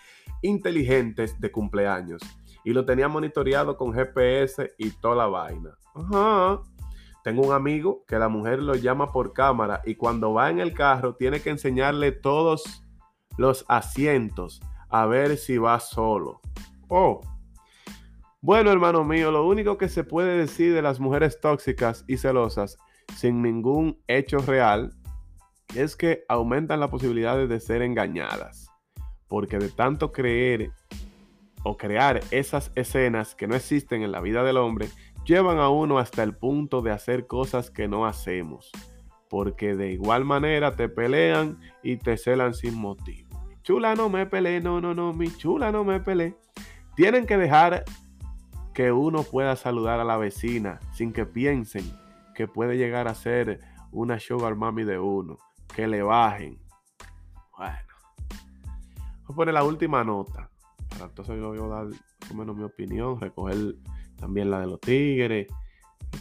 inteligentes 0.42 1.38
de 1.42 1.52
cumpleaños 1.52 2.22
y 2.64 2.72
lo 2.72 2.86
tenía 2.86 3.10
monitoreado 3.10 3.76
con 3.76 3.92
GPS 3.92 4.74
y 4.78 4.92
toda 4.92 5.16
la 5.16 5.26
vaina. 5.28 5.72
Ajá. 5.94 6.62
Tengo 7.22 7.42
un 7.46 7.52
amigo 7.52 8.06
que 8.08 8.18
la 8.18 8.30
mujer 8.30 8.64
lo 8.64 8.76
llama 8.76 9.12
por 9.12 9.34
cámara 9.34 9.82
y 9.84 9.96
cuando 9.96 10.32
va 10.32 10.50
en 10.50 10.60
el 10.60 10.74
carro 10.74 11.18
tiene 11.18 11.42
que 11.42 11.50
enseñarle 11.50 12.14
todos 12.14 12.82
los 13.38 13.66
asientos 13.68 14.62
a 14.94 15.08
ver 15.08 15.38
si 15.38 15.58
va 15.58 15.80
solo. 15.80 16.40
Oh. 16.88 17.20
Bueno, 18.42 18.72
hermano 18.72 19.04
mío, 19.04 19.32
lo 19.32 19.48
único 19.48 19.76
que 19.76 19.90
se 19.90 20.04
puede 20.04 20.38
decir 20.38 20.72
de 20.76 20.84
las 20.84 21.00
mujeres 21.00 21.42
tóxicas 21.42 22.06
y 22.08 22.18
celosas 22.18 22.78
sin 23.18 23.42
ningún 23.42 23.98
hecho 24.08 24.38
real 24.38 24.94
es 25.76 25.96
que 25.96 26.24
aumentan 26.30 26.80
las 26.80 26.92
posibilidades 26.92 27.50
de 27.50 27.60
ser 27.60 27.82
engañadas. 27.82 28.68
Porque 29.28 29.58
de 29.58 29.70
tanto 29.70 30.12
creer 30.12 30.72
o 31.64 31.76
crear 31.76 32.20
esas 32.30 32.72
escenas 32.76 33.34
que 33.34 33.48
no 33.48 33.56
existen 33.56 34.04
en 34.04 34.12
la 34.12 34.22
vida 34.22 34.44
del 34.44 34.58
hombre, 34.58 34.90
llevan 35.26 35.58
a 35.58 35.70
uno 35.70 35.98
hasta 35.98 36.22
el 36.22 36.36
punto 36.36 36.84
de 36.84 36.92
hacer 36.92 37.26
cosas 37.26 37.72
que 37.72 37.88
no 37.88 38.06
hacemos. 38.06 38.70
Porque 39.28 39.76
de 39.76 39.92
igual 39.92 40.24
manera 40.24 40.76
te 40.76 40.88
pelean 40.88 41.58
y 41.82 41.98
te 41.98 42.16
celan 42.16 42.54
sin 42.54 42.76
motivo 42.76 43.23
chula 43.64 43.96
no 43.96 44.10
me 44.10 44.26
peleé, 44.26 44.62
no, 44.62 44.80
no, 44.82 44.94
no, 44.94 45.14
mi 45.14 45.36
chula 45.36 45.72
no 45.72 45.84
me 45.84 46.00
peleé. 46.00 46.38
Tienen 46.96 47.26
que 47.26 47.38
dejar 47.38 47.84
que 48.74 48.92
uno 48.92 49.24
pueda 49.24 49.56
saludar 49.56 50.00
a 50.00 50.04
la 50.04 50.18
vecina 50.18 50.80
sin 50.94 51.14
que 51.14 51.26
piensen 51.26 51.84
que 52.36 52.48
puede 52.48 52.78
llegar 52.78 53.08
a 53.08 53.16
ser 53.16 53.60
una 53.92 54.20
sugar 54.20 54.56
mami 54.56 54.84
de 54.84 55.00
uno, 55.00 55.38
que 55.76 55.88
le 55.88 56.02
bajen. 56.02 56.60
Bueno, 57.58 57.78
voy 59.26 59.34
a 59.34 59.36
poner 59.36 59.54
la 59.54 59.64
última 59.64 60.04
nota. 60.04 60.50
entonces 61.00 61.38
yo 61.38 61.50
voy 61.50 61.60
a 61.60 61.76
dar 61.76 61.86
más 61.86 62.32
o 62.32 62.34
menos 62.34 62.56
mi 62.56 62.64
opinión, 62.64 63.20
recoger 63.20 63.76
también 64.18 64.50
la 64.50 64.60
de 64.60 64.68
los 64.68 64.80
tigres, 64.80 65.48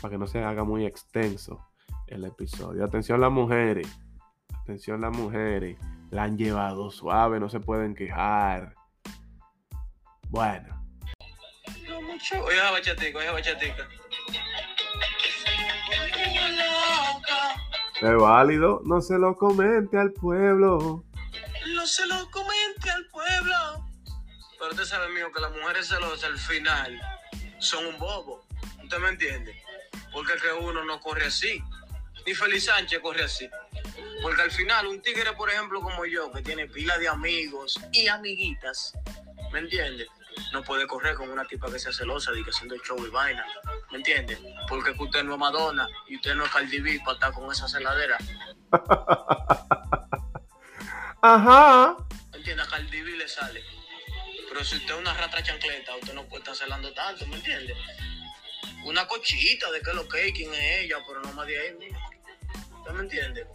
para 0.00 0.12
que 0.12 0.18
no 0.18 0.26
se 0.26 0.42
haga 0.42 0.64
muy 0.64 0.84
extenso 0.84 1.66
el 2.06 2.25
episodio. 2.25 2.84
Atención 2.84 3.21
las 3.21 3.32
mujeres, 3.32 3.88
atención 4.62 5.00
las 5.00 5.16
mujeres 5.16 5.78
la 6.10 6.25
han 6.25 6.36
llevado 6.36 6.90
suave, 6.90 7.40
no 7.40 7.48
se 7.48 7.60
pueden 7.60 7.94
quejar. 7.94 8.75
Bueno. 10.28 10.82
Oye, 12.44 12.60
bachatica, 12.70 13.18
oye, 13.18 13.30
bachatica. 13.30 13.88
Es 18.00 18.16
válido, 18.16 18.80
no 18.84 19.00
se 19.00 19.18
lo 19.18 19.36
comente 19.36 19.98
al 19.98 20.12
pueblo. 20.12 21.04
No 21.75 21.86
se 21.86 22.06
lo 22.06 22.30
comente 22.30 22.90
al 22.90 23.06
pueblo. 23.06 23.86
Pero 24.58 24.70
usted 24.70 24.84
sabe, 24.84 25.08
mío, 25.12 25.30
que 25.32 25.40
las 25.40 25.52
mujeres 25.52 25.88
celosas 25.88 26.25
al 26.25 26.38
final 26.38 27.00
son 27.58 27.86
un 27.86 27.98
bobo. 27.98 28.46
¿Usted 28.82 28.98
me 28.98 29.08
entiende? 29.10 29.54
Porque 30.12 30.34
es 30.34 30.42
que 30.42 30.52
uno 30.52 30.84
no 30.84 31.00
corre 31.00 31.26
así. 31.26 31.62
Ni 32.26 32.34
Feliz 32.34 32.66
Sánchez 32.66 33.00
corre 33.00 33.25
así. 33.25 33.48
Porque 34.23 34.43
al 34.43 34.50
final, 34.50 34.86
un 34.86 35.02
tigre, 35.02 35.32
por 35.32 35.50
ejemplo, 35.50 35.80
como 35.80 36.04
yo, 36.06 36.30
que 36.32 36.43
tiene 36.43 36.67
pila 36.69 36.97
de 36.99 37.08
amigos 37.08 37.80
y 37.93 38.08
amiguitas, 38.08 38.95
¿me 39.52 39.60
entiendes? 39.60 40.08
No 40.52 40.62
puede 40.62 40.86
correr 40.86 41.15
con 41.15 41.30
una 41.30 41.45
tipa 41.45 41.71
que 41.71 41.78
sea 41.78 41.93
celosa 41.93 42.32
de 42.32 42.43
que 42.43 42.50
haciendo 42.50 42.76
show 42.78 42.99
y 43.04 43.10
vaina, 43.10 43.45
¿me 43.91 43.99
entiendes? 43.99 44.38
Porque 44.69 44.95
usted 44.99 45.25
no 45.25 45.34
es 45.34 45.38
Madonna 45.38 45.88
y 46.08 46.17
usted 46.17 46.34
no 46.34 46.45
es 46.45 46.50
Cardi 46.50 46.80
B 46.80 47.00
para 47.04 47.15
estar 47.15 47.32
con 47.32 47.50
esa 47.50 47.69
celadera. 47.69 48.19
Ajá. 51.23 51.97
¿Me 52.30 52.38
entiendes? 52.38 52.67
A 52.67 52.71
Cardi 52.71 53.02
B 53.02 53.17
le 53.17 53.28
sale. 53.28 53.62
Pero 54.49 54.65
si 54.65 54.76
usted 54.76 54.95
es 54.95 55.00
una 55.00 55.15
rata 55.15 55.43
chancleta, 55.43 55.97
usted 55.97 56.15
no 56.15 56.25
puede 56.25 56.43
estar 56.43 56.54
celando 56.54 56.93
tanto, 56.93 57.26
¿me 57.26 57.36
entiendes? 57.36 57.76
Una 58.84 59.06
cochita 59.06 59.71
de 59.71 59.80
que 59.80 59.95
lo 59.95 60.08
que 60.08 60.32
quién 60.32 60.52
es 60.52 60.84
ella, 60.84 60.99
pero 61.06 61.21
no 61.23 61.32
más 61.32 61.47
de 61.47 61.58
ahí, 61.58 61.75
mira. 61.78 61.99
¿Usted 62.78 62.93
me 62.95 63.00
entiende? 63.02 63.47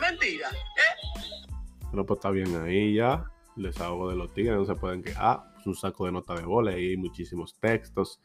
Mentira, 0.00 0.48
¿eh? 0.48 1.42
Bueno, 1.86 2.06
pues 2.06 2.18
está 2.18 2.30
bien 2.30 2.54
ahí 2.62 2.94
ya. 2.94 3.24
Les 3.56 3.78
hago 3.80 4.08
de 4.08 4.16
los 4.16 4.32
tigres, 4.32 4.56
no 4.56 4.64
se 4.64 4.74
pueden 4.74 5.02
quejar. 5.02 5.40
Es 5.58 5.66
un 5.66 5.74
saco 5.74 6.06
de 6.06 6.12
nota 6.12 6.34
de 6.34 6.42
bola 6.42 6.78
y 6.78 6.96
muchísimos 6.96 7.58
textos. 7.60 8.20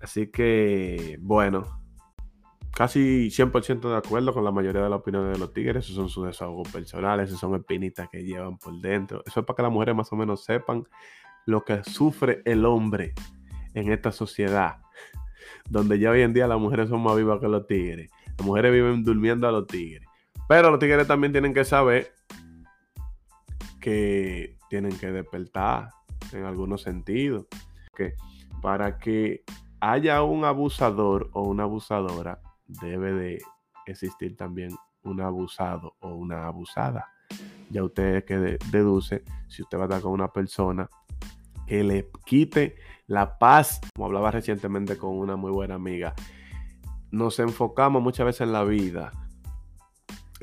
Así 0.00 0.26
que, 0.26 1.16
bueno, 1.20 1.82
casi 2.72 3.30
100% 3.30 3.88
de 3.88 3.96
acuerdo 3.96 4.32
con 4.32 4.44
la 4.44 4.50
mayoría 4.50 4.82
de 4.82 4.90
las 4.90 4.98
opiniones 4.98 5.34
de 5.34 5.38
los 5.38 5.52
tigres. 5.52 5.84
Esos 5.84 5.94
son 5.96 6.08
sus 6.08 6.26
desahogos 6.26 6.68
personales, 6.68 7.28
esos 7.28 7.38
son 7.38 7.54
espinitas 7.54 8.08
que 8.10 8.24
llevan 8.24 8.58
por 8.58 8.74
dentro. 8.80 9.22
Eso 9.24 9.40
es 9.40 9.46
para 9.46 9.56
que 9.56 9.62
las 9.62 9.72
mujeres 9.72 9.94
más 9.94 10.12
o 10.12 10.16
menos 10.16 10.44
sepan 10.44 10.84
lo 11.46 11.64
que 11.64 11.84
sufre 11.84 12.42
el 12.44 12.64
hombre 12.64 13.14
en 13.74 13.92
esta 13.92 14.12
sociedad, 14.12 14.78
donde 15.68 15.98
ya 15.98 16.10
hoy 16.10 16.22
en 16.22 16.32
día 16.32 16.46
las 16.46 16.58
mujeres 16.58 16.88
son 16.88 17.02
más 17.02 17.16
vivas 17.16 17.40
que 17.40 17.48
los 17.48 17.66
tigres. 17.66 18.10
Las 18.36 18.46
mujeres 18.46 18.72
viven 18.72 19.04
durmiendo 19.04 19.46
a 19.46 19.52
los 19.52 19.66
tigres. 19.66 20.08
Pero 20.52 20.70
los 20.70 20.78
tigres 20.78 21.06
también 21.06 21.32
tienen 21.32 21.54
que 21.54 21.64
saber 21.64 22.12
que 23.80 24.58
tienen 24.68 24.94
que 24.98 25.10
despertar 25.10 25.88
en 26.30 26.44
algunos 26.44 26.82
sentidos. 26.82 27.46
Que 27.96 28.16
para 28.60 28.98
que 28.98 29.44
haya 29.80 30.22
un 30.22 30.44
abusador 30.44 31.30
o 31.32 31.44
una 31.44 31.62
abusadora, 31.62 32.42
debe 32.66 33.14
de 33.14 33.42
existir 33.86 34.36
también 34.36 34.76
un 35.04 35.22
abusado 35.22 35.96
o 36.00 36.16
una 36.16 36.46
abusada. 36.46 37.08
Ya 37.70 37.82
usted 37.82 38.26
que 38.26 38.58
deduce 38.70 39.24
si 39.48 39.62
usted 39.62 39.78
va 39.78 39.84
a 39.84 39.86
estar 39.86 40.02
con 40.02 40.12
una 40.12 40.34
persona 40.34 40.86
que 41.66 41.82
le 41.82 42.10
quite 42.26 42.76
la 43.06 43.38
paz, 43.38 43.80
como 43.94 44.04
hablaba 44.04 44.30
recientemente 44.30 44.98
con 44.98 45.18
una 45.18 45.34
muy 45.34 45.50
buena 45.50 45.76
amiga, 45.76 46.12
nos 47.10 47.38
enfocamos 47.38 48.02
muchas 48.02 48.26
veces 48.26 48.42
en 48.42 48.52
la 48.52 48.64
vida 48.64 49.12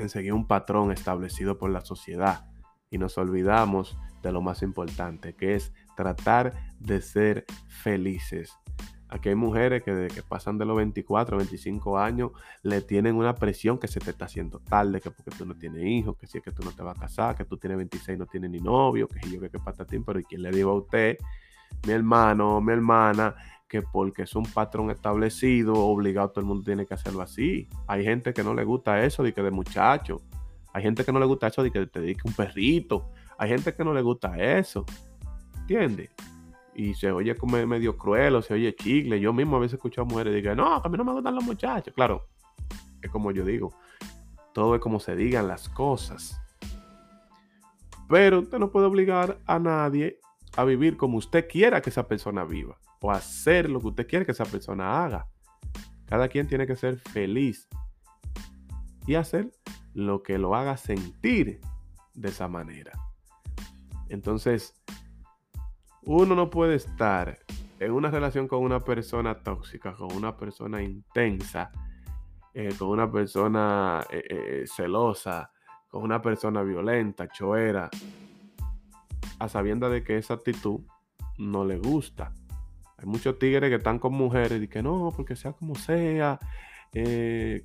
en 0.01 0.09
seguir 0.09 0.33
un 0.33 0.47
patrón 0.47 0.91
establecido 0.91 1.57
por 1.57 1.69
la 1.69 1.81
sociedad 1.81 2.49
y 2.89 2.97
nos 2.97 3.17
olvidamos 3.17 3.97
de 4.21 4.31
lo 4.31 4.41
más 4.41 4.61
importante, 4.63 5.33
que 5.33 5.55
es 5.55 5.73
tratar 5.95 6.53
de 6.79 7.01
ser 7.01 7.45
felices. 7.67 8.57
Aquí 9.07 9.29
hay 9.29 9.35
mujeres 9.35 9.81
que 9.81 9.91
desde 9.91 10.15
que 10.15 10.21
pasan 10.21 10.59
de 10.59 10.65
los 10.65 10.77
24, 10.77 11.37
25 11.37 11.97
años 11.97 12.31
le 12.61 12.81
tienen 12.81 13.15
una 13.15 13.33
presión 13.33 13.79
que 13.79 13.87
se 13.87 13.99
te 13.99 14.11
está 14.11 14.25
haciendo 14.25 14.59
tarde, 14.59 15.01
que 15.01 15.09
porque 15.09 15.31
tú 15.31 15.45
no 15.45 15.55
tienes 15.55 15.83
hijos, 15.83 16.15
que 16.17 16.27
si 16.27 16.37
es 16.37 16.43
que 16.43 16.51
tú 16.51 16.63
no 16.63 16.71
te 16.71 16.83
vas 16.83 16.95
a 16.95 17.01
casar, 17.01 17.35
que 17.35 17.45
tú 17.45 17.57
tienes 17.57 17.77
26 17.77 18.15
y 18.15 18.19
no 18.19 18.27
tienes 18.27 18.51
ni 18.51 18.59
novio, 18.59 19.07
que 19.07 19.19
yo 19.27 19.39
que, 19.39 19.49
que 19.49 19.59
patatín, 19.59 20.03
pero 20.03 20.19
¿y 20.19 20.23
quién 20.25 20.43
le 20.43 20.51
digo 20.51 20.71
a 20.71 20.75
usted, 20.75 21.17
mi 21.87 21.93
hermano, 21.93 22.61
mi 22.61 22.73
hermana, 22.73 23.35
que 23.69 23.83
porque 23.83 24.23
es 24.23 24.35
un 24.35 24.43
patrón 24.43 24.89
establecido, 24.89 25.75
obligado, 25.75 26.31
todo 26.31 26.41
el 26.41 26.47
mundo 26.47 26.65
tiene 26.65 26.85
que 26.85 26.95
hacerlo 26.95 27.21
así. 27.21 27.69
Hay 27.87 28.03
gente 28.03 28.33
que 28.33 28.43
no 28.43 28.53
le 28.53 28.65
gusta 28.65 29.03
eso 29.05 29.21
de 29.23 29.31
que 29.31 29.43
de 29.43 29.51
muchacho. 29.51 30.21
Hay 30.73 30.83
gente 30.83 31.05
que 31.05 31.11
no 31.11 31.19
le 31.19 31.25
gusta 31.25 31.47
eso 31.47 31.63
de 31.63 31.71
que 31.71 31.85
te 31.85 32.01
dedique 32.01 32.21
un 32.25 32.33
perrito. 32.33 33.11
Hay 33.37 33.49
gente 33.49 33.73
que 33.73 33.83
no 33.83 33.93
le 33.93 34.01
gusta 34.01 34.35
eso. 34.37 34.85
¿Entiendes? 35.59 36.09
Y 36.73 36.95
se 36.95 37.11
oye 37.11 37.35
como 37.35 37.63
medio 37.67 37.95
cruel 37.95 38.35
o 38.35 38.41
se 38.41 38.55
oye 38.55 38.75
chicle. 38.75 39.19
Yo 39.19 39.33
mismo 39.33 39.57
a 39.57 39.59
veces 39.59 39.75
escucho 39.75 40.01
a 40.01 40.05
mujeres 40.05 40.33
y 40.33 40.41
digo, 40.41 40.55
no, 40.55 40.75
a 40.75 40.89
mí 40.89 40.97
no 40.97 41.03
me 41.03 41.13
gustan 41.13 41.35
los 41.35 41.43
muchachos. 41.43 41.93
Claro, 41.93 42.25
es 43.01 43.11
como 43.11 43.31
yo 43.31 43.45
digo. 43.45 43.73
Todo 44.51 44.75
es 44.75 44.81
como 44.81 44.99
se 44.99 45.15
digan 45.15 45.47
las 45.47 45.69
cosas. 45.69 46.41
Pero 48.09 48.39
usted 48.39 48.57
no 48.57 48.71
puede 48.71 48.87
obligar 48.87 49.37
a 49.45 49.59
nadie 49.59 50.19
a 50.57 50.63
vivir 50.63 50.97
como 50.97 51.19
usted 51.19 51.47
quiera 51.47 51.81
que 51.81 51.91
esa 51.91 52.07
persona 52.07 52.43
viva 52.43 52.75
o 53.01 53.11
hacer 53.11 53.69
lo 53.69 53.79
que 53.79 53.87
usted 53.87 54.07
quiere 54.07 54.25
que 54.25 54.31
esa 54.31 54.45
persona 54.45 55.03
haga. 55.03 55.27
Cada 56.05 56.27
quien 56.27 56.47
tiene 56.47 56.67
que 56.67 56.75
ser 56.75 56.97
feliz 56.97 57.67
y 59.05 59.15
hacer 59.15 59.51
lo 59.93 60.23
que 60.23 60.37
lo 60.37 60.55
haga 60.55 60.77
sentir 60.77 61.61
de 62.13 62.29
esa 62.29 62.47
manera. 62.47 62.91
Entonces, 64.09 64.73
uno 66.03 66.35
no 66.35 66.49
puede 66.49 66.75
estar 66.75 67.39
en 67.79 67.91
una 67.91 68.09
relación 68.09 68.47
con 68.47 68.63
una 68.63 68.79
persona 68.79 69.35
tóxica, 69.41 69.93
con 69.93 70.11
una 70.13 70.35
persona 70.35 70.81
intensa, 70.81 71.71
eh, 72.53 72.73
con 72.77 72.89
una 72.89 73.09
persona 73.11 74.05
eh, 74.09 74.23
eh, 74.29 74.63
celosa, 74.67 75.51
con 75.87 76.03
una 76.03 76.21
persona 76.21 76.61
violenta, 76.61 77.27
choera, 77.27 77.89
a 79.39 79.47
sabienda 79.47 79.89
de 79.89 80.03
que 80.03 80.17
esa 80.17 80.33
actitud 80.35 80.81
no 81.37 81.63
le 81.63 81.77
gusta. 81.77 82.33
Hay 82.99 83.05
muchos 83.05 83.39
tigres 83.39 83.69
que 83.69 83.75
están 83.75 83.97
con 83.97 84.13
mujeres 84.13 84.61
y 84.61 84.67
que 84.67 84.83
no, 84.83 85.13
porque 85.15 85.35
sea 85.35 85.53
como 85.53 85.75
sea. 85.75 86.39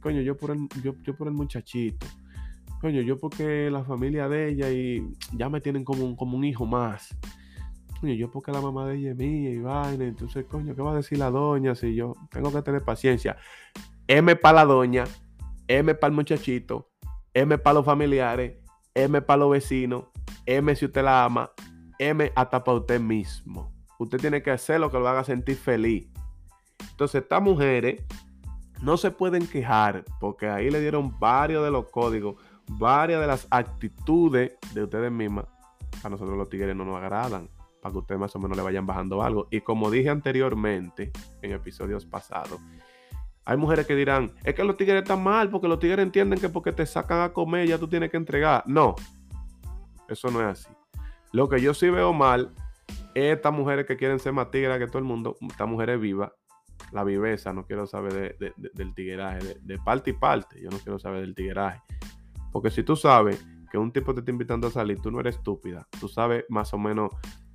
coño, 0.00 0.20
yo 0.20 0.36
por, 0.36 0.52
el, 0.52 0.68
yo, 0.82 1.16
por 1.16 1.26
el 1.26 1.34
muchachito. 1.34 2.06
Coño, 2.80 3.00
yo 3.00 3.18
porque 3.18 3.70
la 3.70 3.82
familia 3.82 4.28
de 4.28 4.48
ella 4.48 4.70
y 4.70 5.02
ya 5.32 5.48
me 5.48 5.60
tienen 5.60 5.84
como 5.84 6.04
un, 6.04 6.16
como 6.16 6.36
un 6.36 6.44
hijo 6.44 6.66
más. 6.66 7.16
Coño, 8.00 8.14
yo 8.14 8.30
porque 8.30 8.52
la 8.52 8.60
mamá 8.60 8.86
de 8.86 8.96
ella 8.96 9.10
es 9.10 9.16
mía 9.16 9.50
y 9.50 9.58
vaina. 9.58 10.04
Entonces, 10.04 10.44
coño, 10.44 10.74
¿qué 10.74 10.82
va 10.82 10.92
a 10.92 10.96
decir 10.96 11.18
la 11.18 11.30
doña 11.30 11.74
si 11.74 11.94
yo 11.94 12.14
tengo 12.30 12.52
que 12.52 12.62
tener 12.62 12.84
paciencia? 12.84 13.36
M 14.06 14.36
para 14.36 14.56
la 14.56 14.64
doña, 14.66 15.04
M 15.66 15.94
para 15.94 16.10
el 16.10 16.14
muchachito, 16.14 16.90
M 17.32 17.56
para 17.58 17.74
los 17.74 17.84
familiares, 17.84 18.58
M 18.94 19.20
para 19.22 19.38
los 19.38 19.50
vecinos, 19.50 20.04
M 20.46 20.76
si 20.76 20.84
usted 20.84 21.02
la 21.02 21.24
ama, 21.24 21.50
M 21.98 22.30
hasta 22.36 22.62
para 22.62 22.78
usted 22.78 23.00
mismo. 23.00 23.73
Usted 23.98 24.18
tiene 24.18 24.42
que 24.42 24.50
hacer 24.50 24.80
lo 24.80 24.90
que 24.90 24.98
lo 24.98 25.08
haga 25.08 25.24
sentir 25.24 25.56
feliz. 25.56 26.08
Entonces, 26.90 27.22
estas 27.22 27.42
mujeres 27.42 28.02
no 28.82 28.96
se 28.96 29.10
pueden 29.10 29.46
quejar 29.46 30.04
porque 30.20 30.48
ahí 30.48 30.70
le 30.70 30.80
dieron 30.80 31.18
varios 31.18 31.64
de 31.64 31.70
los 31.70 31.90
códigos, 31.90 32.36
varias 32.68 33.20
de 33.20 33.26
las 33.26 33.46
actitudes 33.50 34.52
de 34.72 34.82
ustedes 34.82 35.10
mismas. 35.10 35.46
A 36.02 36.08
nosotros 36.08 36.36
los 36.36 36.48
tigres 36.48 36.74
no 36.76 36.84
nos 36.84 36.96
agradan 36.96 37.48
para 37.80 37.92
que 37.92 37.98
ustedes 37.98 38.20
más 38.20 38.34
o 38.34 38.38
menos 38.38 38.56
le 38.56 38.62
vayan 38.62 38.86
bajando 38.86 39.22
algo. 39.22 39.46
Y 39.50 39.60
como 39.60 39.90
dije 39.90 40.10
anteriormente 40.10 41.12
en 41.42 41.52
episodios 41.52 42.04
pasados, 42.04 42.60
hay 43.46 43.56
mujeres 43.56 43.86
que 43.86 43.94
dirán, 43.94 44.32
es 44.42 44.54
que 44.54 44.64
los 44.64 44.76
tigres 44.76 45.02
están 45.02 45.22
mal 45.22 45.50
porque 45.50 45.68
los 45.68 45.78
tigres 45.78 46.02
entienden 46.02 46.40
que 46.40 46.48
porque 46.48 46.72
te 46.72 46.86
sacan 46.86 47.20
a 47.20 47.32
comer 47.32 47.68
ya 47.68 47.78
tú 47.78 47.88
tienes 47.88 48.10
que 48.10 48.16
entregar. 48.16 48.64
No, 48.66 48.94
eso 50.08 50.30
no 50.30 50.40
es 50.40 50.46
así. 50.46 50.74
Lo 51.32 51.48
que 51.48 51.60
yo 51.60 51.74
sí 51.74 51.90
veo 51.90 52.12
mal 52.12 52.54
estas 53.14 53.52
mujeres 53.52 53.86
que 53.86 53.96
quieren 53.96 54.18
ser 54.18 54.32
más 54.32 54.50
tigres 54.50 54.78
que 54.78 54.86
todo 54.86 54.98
el 54.98 55.04
mundo, 55.04 55.36
estas 55.40 55.68
mujeres 55.68 56.00
vivas, 56.00 56.32
la 56.92 57.04
viveza, 57.04 57.52
no 57.52 57.64
quiero 57.66 57.86
saber 57.86 58.36
del 58.38 58.94
tigueraje, 58.94 59.56
de, 59.60 59.78
parte 59.78 60.10
y 60.10 60.12
parte, 60.14 60.60
yo 60.60 60.70
no 60.70 60.78
quiero 60.78 60.98
saber 60.98 61.20
del 61.20 61.34
tigueraje. 61.34 61.80
Porque 62.52 62.70
si 62.70 62.82
tú 62.82 62.96
sabes 62.96 63.44
que 63.70 63.78
un 63.78 63.92
tipo 63.92 64.14
te 64.14 64.20
está 64.20 64.30
invitando 64.30 64.68
a 64.68 64.70
salir, 64.70 65.00
tú 65.00 65.10
no 65.10 65.20
eres 65.20 65.36
estúpida, 65.36 65.86
tú 65.98 66.08
sabes 66.08 66.44
más 66.48 66.72
o 66.74 66.78
menos 66.78 67.10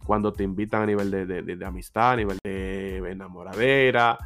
cuando 0.06 0.34
te 0.34 0.44
invitan 0.44 0.84
a 0.84 0.86
nivel 0.86 1.12
de, 1.12 1.66
amistad, 1.66 2.14
a 2.14 2.16
nivel 2.16 2.38
de 2.44 2.98
enamoradera, 2.98 4.18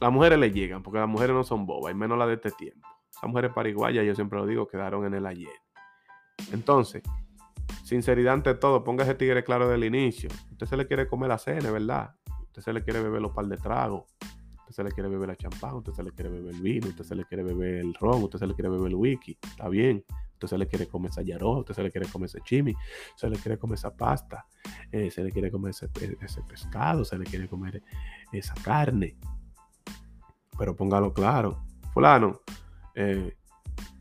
las 0.00 0.12
mujeres 0.12 0.38
le 0.38 0.50
llegan, 0.50 0.82
porque 0.82 0.98
las 0.98 1.08
mujeres 1.08 1.34
no 1.34 1.44
son 1.44 1.66
bobas, 1.66 1.92
y 1.92 1.96
menos 1.96 2.18
las 2.18 2.28
de 2.28 2.34
este 2.34 2.50
tiempo. 2.52 2.88
Esas 3.10 3.28
mujeres 3.28 3.52
pariguayas, 3.52 4.04
yo 4.04 4.14
siempre 4.14 4.38
lo 4.38 4.46
digo, 4.46 4.66
quedaron 4.66 5.04
en 5.04 5.14
el 5.14 5.26
ayer. 5.26 5.52
Entonces, 6.52 7.02
sinceridad 7.92 8.34
ante 8.34 8.54
todo, 8.54 8.82
ponga 8.82 9.04
ese 9.04 9.14
tigre 9.14 9.44
claro 9.44 9.68
del 9.68 9.84
inicio. 9.84 10.28
Usted 10.50 10.66
se 10.66 10.76
le 10.76 10.86
quiere 10.86 11.06
comer 11.06 11.28
la 11.28 11.38
cena, 11.38 11.70
¿verdad? 11.70 12.14
Usted 12.46 12.62
se 12.62 12.72
le 12.72 12.82
quiere 12.82 13.00
beber 13.00 13.22
los 13.22 13.32
par 13.32 13.46
de 13.46 13.56
tragos. 13.56 14.04
Usted 14.60 14.74
se 14.74 14.84
le 14.84 14.90
quiere 14.90 15.08
beber 15.08 15.28
la 15.28 15.36
champán, 15.36 15.74
usted 15.74 15.92
se 15.92 16.02
le 16.02 16.12
quiere 16.12 16.30
beber 16.30 16.54
el 16.54 16.60
vino, 16.60 16.88
usted 16.88 17.04
se 17.04 17.14
le 17.14 17.24
quiere 17.24 17.42
beber 17.42 17.76
el 17.76 17.94
ron, 17.94 18.22
usted 18.22 18.38
se 18.38 18.46
le 18.46 18.54
quiere 18.54 18.68
beber 18.68 18.88
el 18.88 18.94
whisky. 18.94 19.38
Está 19.42 19.68
bien. 19.68 20.04
Usted 20.34 20.48
se 20.48 20.58
le 20.58 20.66
quiere 20.66 20.86
comer 20.88 21.10
esa 21.10 21.22
yaroja, 21.22 21.60
usted 21.60 21.74
se 21.74 21.82
le 21.84 21.90
quiere 21.92 22.08
comer 22.08 22.26
ese 22.26 22.40
chimi, 22.40 22.74
se 23.14 23.30
le 23.30 23.36
quiere 23.36 23.58
comer 23.58 23.78
esa 23.78 23.94
pasta, 23.94 24.44
eh, 24.90 25.08
se 25.08 25.22
le 25.22 25.30
quiere 25.30 25.52
comer 25.52 25.70
ese, 25.70 25.88
ese 26.20 26.42
pescado, 26.42 27.04
se 27.04 27.16
le 27.16 27.24
quiere 27.24 27.46
comer 27.46 27.80
esa 28.32 28.54
carne 28.54 29.16
pero 30.62 30.76
póngalo 30.76 31.12
claro. 31.12 31.64
Fulano, 31.92 32.40
eh, 32.94 33.36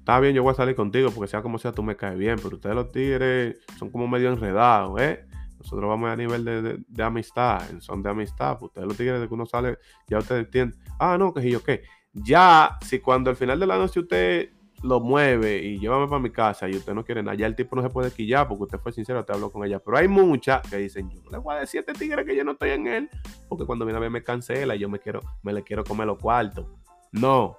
está 0.02 0.20
bien, 0.20 0.34
yo 0.34 0.42
voy 0.42 0.52
a 0.52 0.56
salir 0.56 0.76
contigo 0.76 1.12
porque 1.12 1.30
sea 1.30 1.44
como 1.44 1.60
sea, 1.60 1.72
tú 1.72 1.84
me 1.84 1.96
caes 1.96 2.18
bien, 2.18 2.38
pero 2.42 2.56
ustedes 2.56 2.76
los 2.76 2.92
tigres 2.92 3.60
son 3.78 3.92
como 3.92 4.08
medio 4.08 4.34
enredados, 4.34 5.00
¿eh? 5.00 5.26
Nosotros 5.60 5.88
vamos 5.88 6.10
a 6.10 6.16
nivel 6.16 6.44
de, 6.44 7.04
amistad, 7.04 7.62
son 7.82 8.02
de 8.02 8.10
amistad. 8.10 8.58
Pues 8.58 8.70
ustedes 8.70 8.88
los 8.88 8.98
tigres 8.98 9.22
de 9.22 9.28
que 9.28 9.34
uno 9.34 9.46
sale, 9.46 9.78
ya 10.08 10.18
ustedes 10.18 10.46
entienden. 10.46 10.80
Ah, 11.00 11.18
no, 11.20 11.32
que 11.32 11.48
yo 11.48 11.62
qué. 11.64 11.84
Ya, 12.14 12.80
si 12.84 12.98
cuando 12.98 13.30
al 13.30 13.36
final 13.36 13.60
de 13.60 13.68
la 13.68 13.78
noche 13.78 14.00
usted 14.00 14.50
lo 14.82 15.00
mueve 15.00 15.58
y 15.60 15.78
llévame 15.78 16.08
para 16.08 16.20
mi 16.20 16.32
casa 16.32 16.68
y 16.68 16.76
usted 16.76 16.96
no 16.96 17.06
quiere 17.06 17.22
nada, 17.22 17.38
ya 17.38 17.46
el 17.46 17.56
tipo 17.56 17.76
no 17.76 17.84
se 17.84 17.90
puede 17.90 18.10
quillar 18.10 18.48
porque 18.48 18.64
usted 18.64 18.80
fue 18.80 18.92
sincero, 18.92 19.24
te 19.24 19.34
habló 19.34 19.52
con 19.52 19.64
ella. 19.64 19.78
Pero 19.78 19.98
hay 19.98 20.08
muchas 20.08 20.68
que 20.68 20.78
dicen, 20.78 21.12
yo 21.12 21.22
no 21.22 21.30
le 21.30 21.38
voy 21.38 21.56
a 21.56 21.60
decir 21.60 21.78
a 21.78 21.82
este 21.82 21.94
tigre 21.94 22.26
que 22.26 22.36
yo 22.36 22.44
no 22.44 22.54
estoy 22.54 22.72
en 22.72 22.88
él, 22.88 23.10
porque 23.48 23.66
cuando 23.68 23.86
viene 23.86 23.98
a 23.98 24.02
ver 24.02 24.10
me 24.10 24.24
cancela, 24.24 24.76
yo 24.76 24.90
me 24.90 24.98
quiero, 24.98 25.20
me 25.44 25.54
le 25.54 25.62
quiero 25.62 25.84
comer 25.84 26.08
los 26.08 26.18
cuartos. 26.18 26.66
No, 27.12 27.56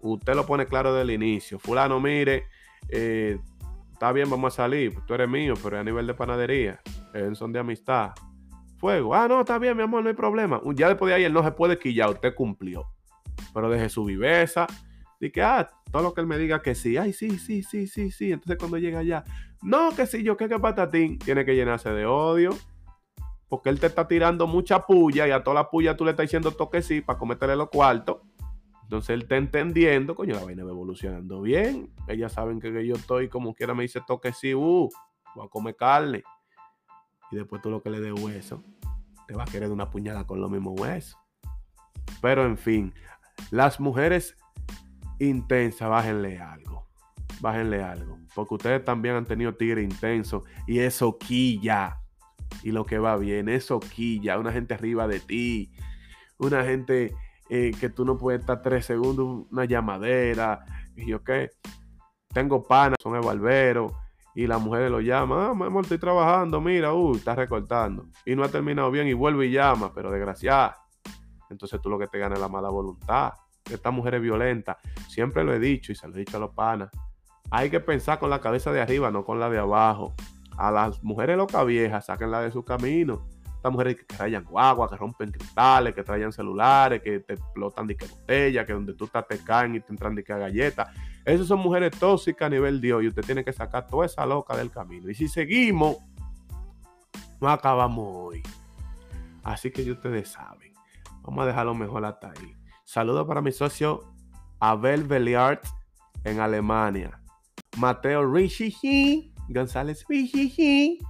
usted 0.00 0.34
lo 0.34 0.46
pone 0.46 0.66
claro 0.66 0.92
desde 0.92 1.02
el 1.02 1.22
inicio. 1.22 1.58
Fulano, 1.58 2.00
mire, 2.00 2.46
eh, 2.88 3.38
está 3.92 4.12
bien, 4.12 4.30
vamos 4.30 4.54
a 4.54 4.56
salir, 4.56 4.94
tú 5.06 5.14
eres 5.14 5.28
mío, 5.28 5.54
pero 5.62 5.78
a 5.78 5.84
nivel 5.84 6.06
de 6.06 6.14
panadería, 6.14 6.80
en 7.14 7.34
son 7.34 7.52
de 7.52 7.58
amistad. 7.58 8.12
Fuego, 8.78 9.14
ah, 9.14 9.26
no, 9.26 9.40
está 9.40 9.58
bien, 9.58 9.76
mi 9.76 9.82
amor, 9.82 10.02
no 10.02 10.08
hay 10.08 10.14
problema. 10.14 10.60
Día 10.74 10.88
después 10.88 11.08
de 11.10 11.16
ahí 11.16 11.24
él 11.24 11.32
no 11.32 11.42
se 11.42 11.50
puede 11.50 11.78
quillar, 11.78 12.10
usted 12.10 12.34
cumplió. 12.34 12.84
Pero 13.52 13.68
deje 13.70 13.88
su 13.88 14.04
viveza, 14.04 14.66
y 15.20 15.30
que, 15.30 15.42
ah, 15.42 15.68
todo 15.90 16.02
lo 16.02 16.14
que 16.14 16.20
él 16.20 16.26
me 16.26 16.38
diga 16.38 16.62
que 16.62 16.74
sí, 16.74 16.96
ay, 16.96 17.12
sí, 17.12 17.38
sí, 17.38 17.62
sí, 17.62 17.86
sí, 17.86 18.10
sí. 18.10 18.32
Entonces 18.32 18.56
cuando 18.58 18.78
llega 18.78 19.00
allá, 19.00 19.24
no, 19.62 19.94
que 19.94 20.06
sí, 20.06 20.22
yo 20.22 20.36
que 20.36 20.48
que 20.48 20.58
patatín, 20.58 21.18
tiene 21.18 21.44
que 21.44 21.54
llenarse 21.54 21.90
de 21.90 22.06
odio. 22.06 22.50
Porque 23.48 23.70
él 23.70 23.80
te 23.80 23.86
está 23.86 24.06
tirando 24.06 24.46
mucha 24.46 24.84
puya 24.84 25.26
y 25.26 25.30
a 25.30 25.42
toda 25.42 25.54
la 25.54 25.70
puya 25.70 25.96
tú 25.96 26.04
le 26.04 26.10
estás 26.10 26.24
diciendo 26.24 26.52
toque 26.52 26.82
sí 26.82 27.00
para 27.00 27.18
cometerle 27.18 27.56
los 27.56 27.70
cuartos. 27.70 28.18
Entonces 28.88 29.10
él 29.10 29.22
está 29.24 29.36
entendiendo, 29.36 30.14
coño, 30.14 30.34
la 30.34 30.44
vaina 30.44 30.64
va 30.64 30.70
evolucionando 30.70 31.42
bien. 31.42 31.92
Ellas 32.06 32.32
saben 32.32 32.58
que, 32.58 32.86
yo 32.86 32.94
estoy 32.94 33.28
como 33.28 33.54
quiera 33.54 33.74
me 33.74 33.82
dice 33.82 34.00
toque 34.06 34.32
sí, 34.32 34.54
uh, 34.54 34.88
voy 35.34 35.46
a 35.46 35.48
comer 35.50 35.76
carne. 35.76 36.22
Y 37.30 37.36
después 37.36 37.60
tú 37.60 37.68
lo 37.68 37.82
que 37.82 37.90
le 37.90 38.00
dé 38.00 38.14
hueso, 38.14 38.64
te 39.26 39.34
va 39.34 39.42
a 39.42 39.46
querer 39.46 39.70
una 39.70 39.90
puñada 39.90 40.26
con 40.26 40.40
los 40.40 40.50
mismos 40.50 40.80
huesos. 40.80 41.18
Pero 42.22 42.46
en 42.46 42.56
fin, 42.56 42.94
las 43.50 43.78
mujeres 43.78 44.34
intensa, 45.18 45.88
bájenle 45.88 46.38
algo. 46.38 46.88
Bájenle 47.42 47.82
algo. 47.82 48.18
Porque 48.34 48.54
ustedes 48.54 48.84
también 48.86 49.16
han 49.16 49.26
tenido 49.26 49.54
tigre 49.54 49.82
intenso 49.82 50.44
y 50.66 50.78
eso 50.78 51.18
quilla. 51.18 52.00
Y 52.62 52.70
lo 52.70 52.86
que 52.86 52.98
va 52.98 53.18
bien, 53.18 53.50
eso 53.50 53.80
quilla. 53.80 54.38
Una 54.38 54.50
gente 54.50 54.72
arriba 54.72 55.06
de 55.06 55.20
ti. 55.20 55.72
Una 56.38 56.64
gente 56.64 57.14
eh, 57.50 57.72
que 57.78 57.88
tú 57.88 58.04
no 58.04 58.16
puedes 58.16 58.40
estar 58.40 58.62
tres 58.62 58.86
segundos, 58.86 59.46
una 59.50 59.64
llamadera. 59.64 60.64
Y 60.96 61.06
yo 61.06 61.22
qué. 61.22 61.50
Tengo 62.32 62.62
panas, 62.62 62.96
son 63.02 63.16
el 63.16 63.22
barbero. 63.22 63.88
Y 64.34 64.46
la 64.46 64.58
mujer 64.58 64.90
lo 64.90 65.00
llama, 65.00 65.48
ah, 65.48 65.54
mi 65.54 65.64
amor, 65.64 65.82
estoy 65.82 65.98
trabajando, 65.98 66.60
mira, 66.60 66.92
uy, 66.92 67.16
está 67.16 67.34
recortando. 67.34 68.06
Y 68.24 68.36
no 68.36 68.44
ha 68.44 68.48
terminado 68.48 68.88
bien 68.90 69.08
y 69.08 69.12
vuelve 69.12 69.46
y 69.46 69.50
llama, 69.50 69.92
pero 69.92 70.12
desgraciada. 70.12 70.76
Entonces 71.50 71.80
tú 71.80 71.90
lo 71.90 71.98
que 71.98 72.06
te 72.06 72.18
gana 72.18 72.36
es 72.36 72.40
la 72.40 72.48
mala 72.48 72.68
voluntad 72.68 73.32
esta 73.74 73.90
mujer 73.90 74.14
es 74.16 74.22
violenta. 74.22 74.78
Siempre 75.08 75.44
lo 75.44 75.54
he 75.54 75.58
dicho 75.58 75.92
y 75.92 75.94
se 75.94 76.08
lo 76.08 76.14
he 76.14 76.18
dicho 76.20 76.36
a 76.36 76.40
los 76.40 76.54
panas. 76.54 76.90
Hay 77.50 77.70
que 77.70 77.80
pensar 77.80 78.18
con 78.18 78.30
la 78.30 78.40
cabeza 78.40 78.72
de 78.72 78.80
arriba, 78.80 79.10
no 79.10 79.24
con 79.24 79.40
la 79.40 79.48
de 79.48 79.58
abajo. 79.58 80.14
A 80.56 80.70
las 80.70 81.02
mujeres 81.02 81.36
locas 81.36 81.64
viejas, 81.66 82.06
sáquenla 82.06 82.40
de 82.42 82.50
su 82.50 82.64
camino. 82.64 83.26
Estas 83.58 83.72
mujeres 83.72 83.96
que 83.96 84.04
trayan 84.04 84.44
guagua, 84.44 84.88
que 84.88 84.94
rompen 84.94 85.32
cristales, 85.32 85.92
que 85.92 86.04
trayan 86.04 86.32
celulares, 86.32 87.02
que 87.02 87.18
te 87.18 87.34
explotan 87.34 87.88
de 87.88 87.96
que 87.96 88.06
botella, 88.06 88.64
que 88.64 88.72
donde 88.72 88.94
tú 88.94 89.06
estás 89.06 89.26
te 89.26 89.36
caen 89.38 89.74
y 89.74 89.80
te 89.80 89.90
entran 89.90 90.14
de 90.14 90.22
que 90.22 90.32
galletas. 90.32 90.88
Esas 91.24 91.48
son 91.48 91.58
mujeres 91.58 91.90
tóxicas 91.98 92.46
a 92.46 92.50
nivel 92.50 92.80
Dios 92.80 93.02
y 93.02 93.08
usted 93.08 93.22
tiene 93.22 93.44
que 93.44 93.52
sacar 93.52 93.88
toda 93.88 94.06
esa 94.06 94.24
loca 94.24 94.56
del 94.56 94.70
camino. 94.70 95.10
Y 95.10 95.14
si 95.16 95.26
seguimos, 95.26 95.96
no 97.40 97.48
acabamos 97.48 98.06
hoy. 98.08 98.44
Así 99.42 99.72
que 99.72 99.90
ustedes 99.90 100.28
saben. 100.28 100.72
Vamos 101.22 101.42
a 101.42 101.46
dejarlo 101.48 101.74
mejor 101.74 102.04
hasta 102.04 102.28
ahí. 102.30 102.56
Saludos 102.84 103.26
para 103.26 103.42
mi 103.42 103.50
socio 103.50 104.04
Abel 104.60 105.02
Belliard 105.02 105.62
en 106.22 106.38
Alemania. 106.38 107.20
Mateo 107.76 108.24
Richichi 108.32 109.34
González 109.48 110.04
Richichi 110.08 111.00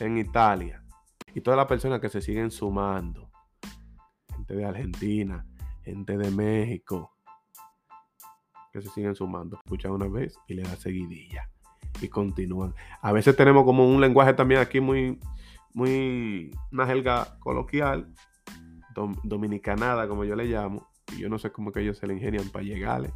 en 0.00 0.16
Italia. 0.16 0.83
Y 1.34 1.40
todas 1.40 1.56
las 1.56 1.66
personas 1.66 2.00
que 2.00 2.08
se 2.08 2.20
siguen 2.20 2.50
sumando. 2.50 3.30
Gente 4.34 4.54
de 4.54 4.64
Argentina, 4.64 5.46
gente 5.82 6.16
de 6.16 6.30
México. 6.30 7.12
Que 8.72 8.80
se 8.80 8.88
siguen 8.90 9.14
sumando. 9.14 9.56
Escuchan 9.64 9.92
una 9.92 10.08
vez 10.08 10.38
y 10.46 10.54
le 10.54 10.62
da 10.62 10.76
seguidilla. 10.76 11.50
Y 12.00 12.08
continúan. 12.08 12.74
A 13.02 13.12
veces 13.12 13.36
tenemos 13.36 13.64
como 13.64 13.88
un 13.88 14.00
lenguaje 14.00 14.34
también 14.34 14.60
aquí 14.60 14.80
muy, 14.80 15.18
muy, 15.74 16.50
una 16.72 16.86
jerga 16.86 17.36
coloquial, 17.40 18.12
dominicanada, 19.22 20.08
como 20.08 20.24
yo 20.24 20.36
le 20.36 20.46
llamo, 20.46 20.88
y 21.12 21.18
yo 21.18 21.28
no 21.28 21.38
sé 21.38 21.52
cómo 21.52 21.72
que 21.72 21.80
ellos 21.80 21.98
se 21.98 22.06
le 22.06 22.14
ingenian 22.14 22.48
para 22.48 22.64
llegarle, 22.64 23.12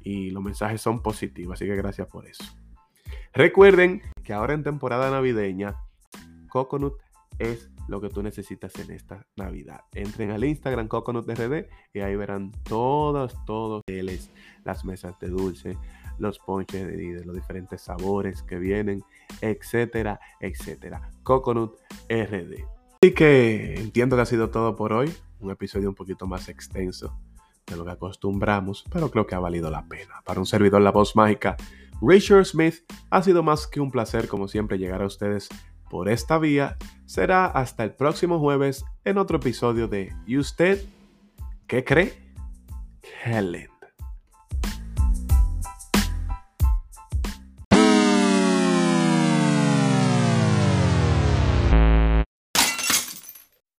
y 0.00 0.30
los 0.30 0.42
mensajes 0.42 0.80
son 0.80 1.02
positivos, 1.02 1.54
así 1.54 1.66
que 1.66 1.76
gracias 1.76 2.08
por 2.08 2.26
eso. 2.26 2.44
Recuerden 3.32 4.02
que 4.22 4.32
ahora 4.32 4.54
en 4.54 4.64
temporada 4.64 5.10
navideña, 5.10 5.76
Coconut 6.48 6.94
es 7.38 7.70
lo 7.88 8.00
que 8.00 8.08
tú 8.08 8.22
necesitas 8.22 8.74
en 8.76 8.90
esta 8.92 9.26
Navidad. 9.36 9.80
Entren 9.92 10.30
al 10.30 10.44
Instagram 10.44 10.88
CoconutRD 10.88 11.68
y 11.92 12.00
ahí 12.00 12.16
verán 12.16 12.52
todos, 12.62 13.36
todos 13.44 13.82
las 14.64 14.84
mesas 14.84 15.18
de 15.20 15.28
dulce, 15.28 15.76
los 16.18 16.38
ponches 16.38 16.86
de, 16.86 17.24
los 17.24 17.34
diferentes 17.34 17.82
sabores 17.82 18.42
que 18.42 18.56
vienen, 18.56 19.02
etcétera, 19.40 20.20
etcétera. 20.40 21.10
Coconut 21.22 21.78
RD. 22.08 22.64
Así 23.02 23.12
que 23.12 23.74
entiendo 23.74 24.16
que 24.16 24.22
ha 24.22 24.26
sido 24.26 24.50
todo 24.50 24.76
por 24.76 24.92
hoy. 24.92 25.12
Un 25.40 25.50
episodio 25.50 25.90
un 25.90 25.94
poquito 25.94 26.26
más 26.26 26.48
extenso 26.48 27.18
de 27.66 27.76
lo 27.76 27.84
que 27.84 27.90
acostumbramos, 27.90 28.84
pero 28.90 29.10
creo 29.10 29.26
que 29.26 29.34
ha 29.34 29.40
valido 29.40 29.70
la 29.70 29.86
pena. 29.86 30.22
Para 30.24 30.40
un 30.40 30.46
servidor 30.46 30.80
La 30.80 30.90
Voz 30.90 31.14
Mágica, 31.16 31.56
Richard 32.00 32.46
Smith, 32.46 32.76
ha 33.10 33.22
sido 33.22 33.42
más 33.42 33.66
que 33.66 33.80
un 33.80 33.90
placer, 33.90 34.28
como 34.28 34.48
siempre, 34.48 34.78
llegar 34.78 35.02
a 35.02 35.06
ustedes 35.06 35.48
por 35.90 36.08
esta 36.08 36.38
vía. 36.38 36.76
Será 37.06 37.46
hasta 37.46 37.84
el 37.84 37.92
próximo 37.92 38.38
jueves 38.38 38.84
en 39.04 39.18
otro 39.18 39.38
episodio 39.38 39.88
de 39.88 40.12
¿Y 40.26 40.38
usted 40.38 40.84
qué 41.66 41.84
cree? 41.84 42.12
Helen. 43.24 43.73